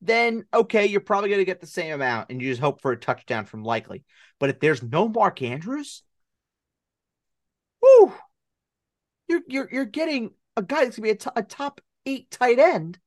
[0.00, 2.92] then okay, you're probably going to get the same amount, and you just hope for
[2.92, 4.04] a touchdown from likely.
[4.38, 6.02] But if there's no Mark Andrews,
[7.82, 8.12] whoo,
[9.28, 12.30] you're you're you're getting a guy that's going to be a, t- a top eight
[12.30, 12.98] tight end.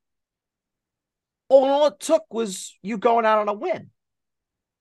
[1.48, 3.90] All, all it took was you going out on a win.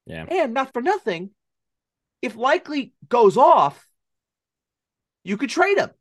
[0.05, 1.31] Yeah, and not for nothing,
[2.21, 3.87] if likely goes off,
[5.23, 5.91] you could trade him,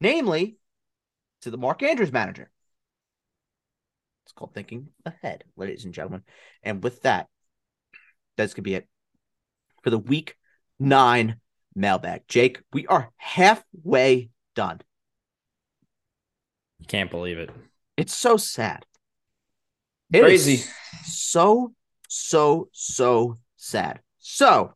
[0.00, 0.56] namely
[1.42, 2.50] to the Mark Andrews manager.
[4.24, 6.22] It's called thinking ahead, ladies and gentlemen.
[6.62, 7.28] And with that,
[8.36, 8.86] that's gonna be it
[9.82, 10.36] for the week
[10.78, 11.36] nine
[11.74, 12.22] mailbag.
[12.28, 14.80] Jake, we are halfway done.
[16.78, 17.50] You can't believe it.
[17.96, 18.84] It's so sad.
[20.12, 20.64] It Crazy.
[21.04, 21.72] so,
[22.08, 24.00] so, so sad.
[24.18, 24.74] So,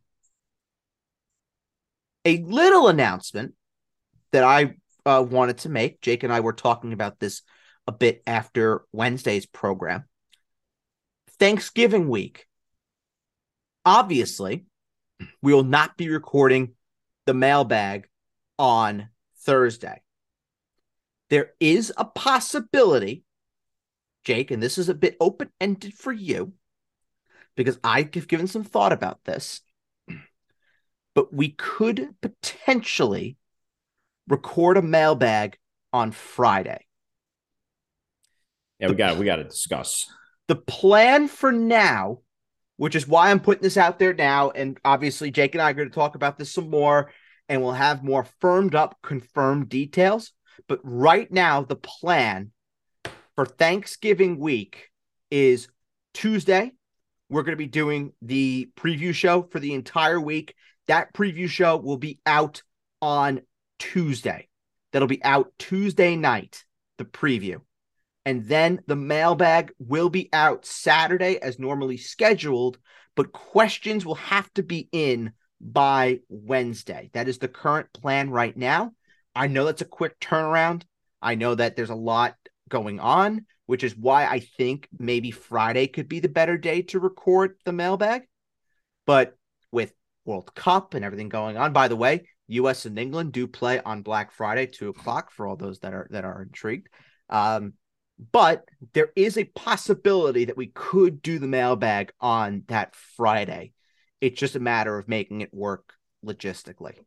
[2.25, 3.55] a little announcement
[4.31, 6.01] that I uh, wanted to make.
[6.01, 7.43] Jake and I were talking about this
[7.87, 10.05] a bit after Wednesday's program.
[11.39, 12.47] Thanksgiving week.
[13.85, 14.65] Obviously,
[15.43, 16.75] we will not be recording
[17.27, 18.09] the mailbag
[18.59, 19.09] on
[19.39, 20.01] Thursday.
[21.31, 23.25] There is a possibility,
[24.25, 26.53] Jake, and this is a bit open ended for you
[27.57, 29.61] because I've given some thought about this,
[31.15, 33.37] but we could potentially
[34.29, 35.59] record a mailbag
[35.93, 36.87] on Friday.
[38.79, 40.07] Yeah, we got we got to discuss.
[40.49, 42.19] The plan for now,
[42.77, 45.75] which is why I'm putting this out there now, and obviously Jake and I are
[45.75, 47.13] going to talk about this some more,
[47.49, 50.33] and we'll have more firmed up, confirmed details.
[50.69, 52.51] But right now, the plan
[53.37, 54.91] for Thanksgiving week
[55.31, 55.69] is
[56.13, 56.73] Tuesday.
[57.33, 60.55] We're going to be doing the preview show for the entire week.
[60.87, 62.63] That preview show will be out
[63.01, 63.41] on
[63.79, 64.49] Tuesday.
[64.93, 66.63] That'll be out Tuesday night,
[66.99, 67.63] the preview.
[68.27, 72.77] And then the mailbag will be out Saturday as normally scheduled,
[73.17, 77.09] but questions will have to be in by Wednesday.
[77.15, 78.93] That is the current plan right now.
[79.35, 80.83] I know that's a quick turnaround.
[81.23, 82.35] I know that there's a lot
[82.69, 87.01] going on, which is why I think maybe Friday could be the better day to
[87.01, 88.23] record the mailbag.
[89.07, 89.37] But
[89.71, 89.93] with
[90.25, 92.85] World Cup and everything going on, by the way, U.S.
[92.87, 96.25] and England do play on Black Friday, two o'clock, for all those that are that
[96.25, 96.89] are intrigued.
[97.29, 97.75] Um,
[98.31, 103.73] but there is a possibility that we could do the mailbag on that Friday.
[104.21, 105.95] It's just a matter of making it work
[106.25, 106.99] logistically.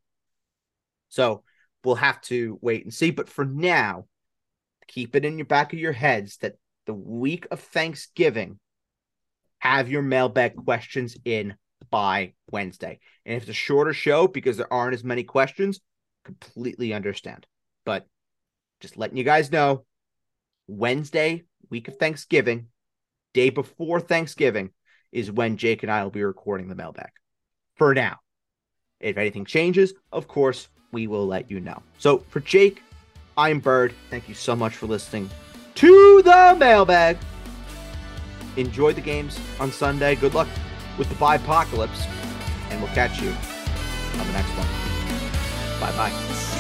[1.10, 1.44] So
[1.84, 3.12] we'll have to wait and see.
[3.12, 4.08] But for now,
[4.88, 6.56] keep it in your back of your heads that
[6.86, 8.60] the week of Thanksgiving,
[9.60, 11.56] have your mailbag questions in
[11.90, 13.00] by Wednesday.
[13.26, 15.80] And if it's a shorter show because there aren't as many questions,
[16.24, 17.48] completely understand.
[17.84, 18.06] But
[18.80, 19.86] just letting you guys know
[20.68, 22.68] Wednesday, week of Thanksgiving,
[23.34, 24.72] day before Thanksgiving,
[25.12, 27.10] is when Jake and I will be recording the mailbag.
[27.76, 28.20] For now.
[29.00, 31.82] If anything changes, of course, we will let you know.
[31.98, 32.82] So for Jake,
[33.38, 33.94] I'm Bird.
[34.10, 35.30] Thank you so much for listening
[35.76, 37.18] to the mailbag.
[38.56, 40.16] Enjoy the games on Sunday.
[40.16, 40.48] Good luck
[40.98, 42.06] with the apocalypse,
[42.70, 45.82] and we'll catch you on the next one.
[45.82, 46.55] Bye bye.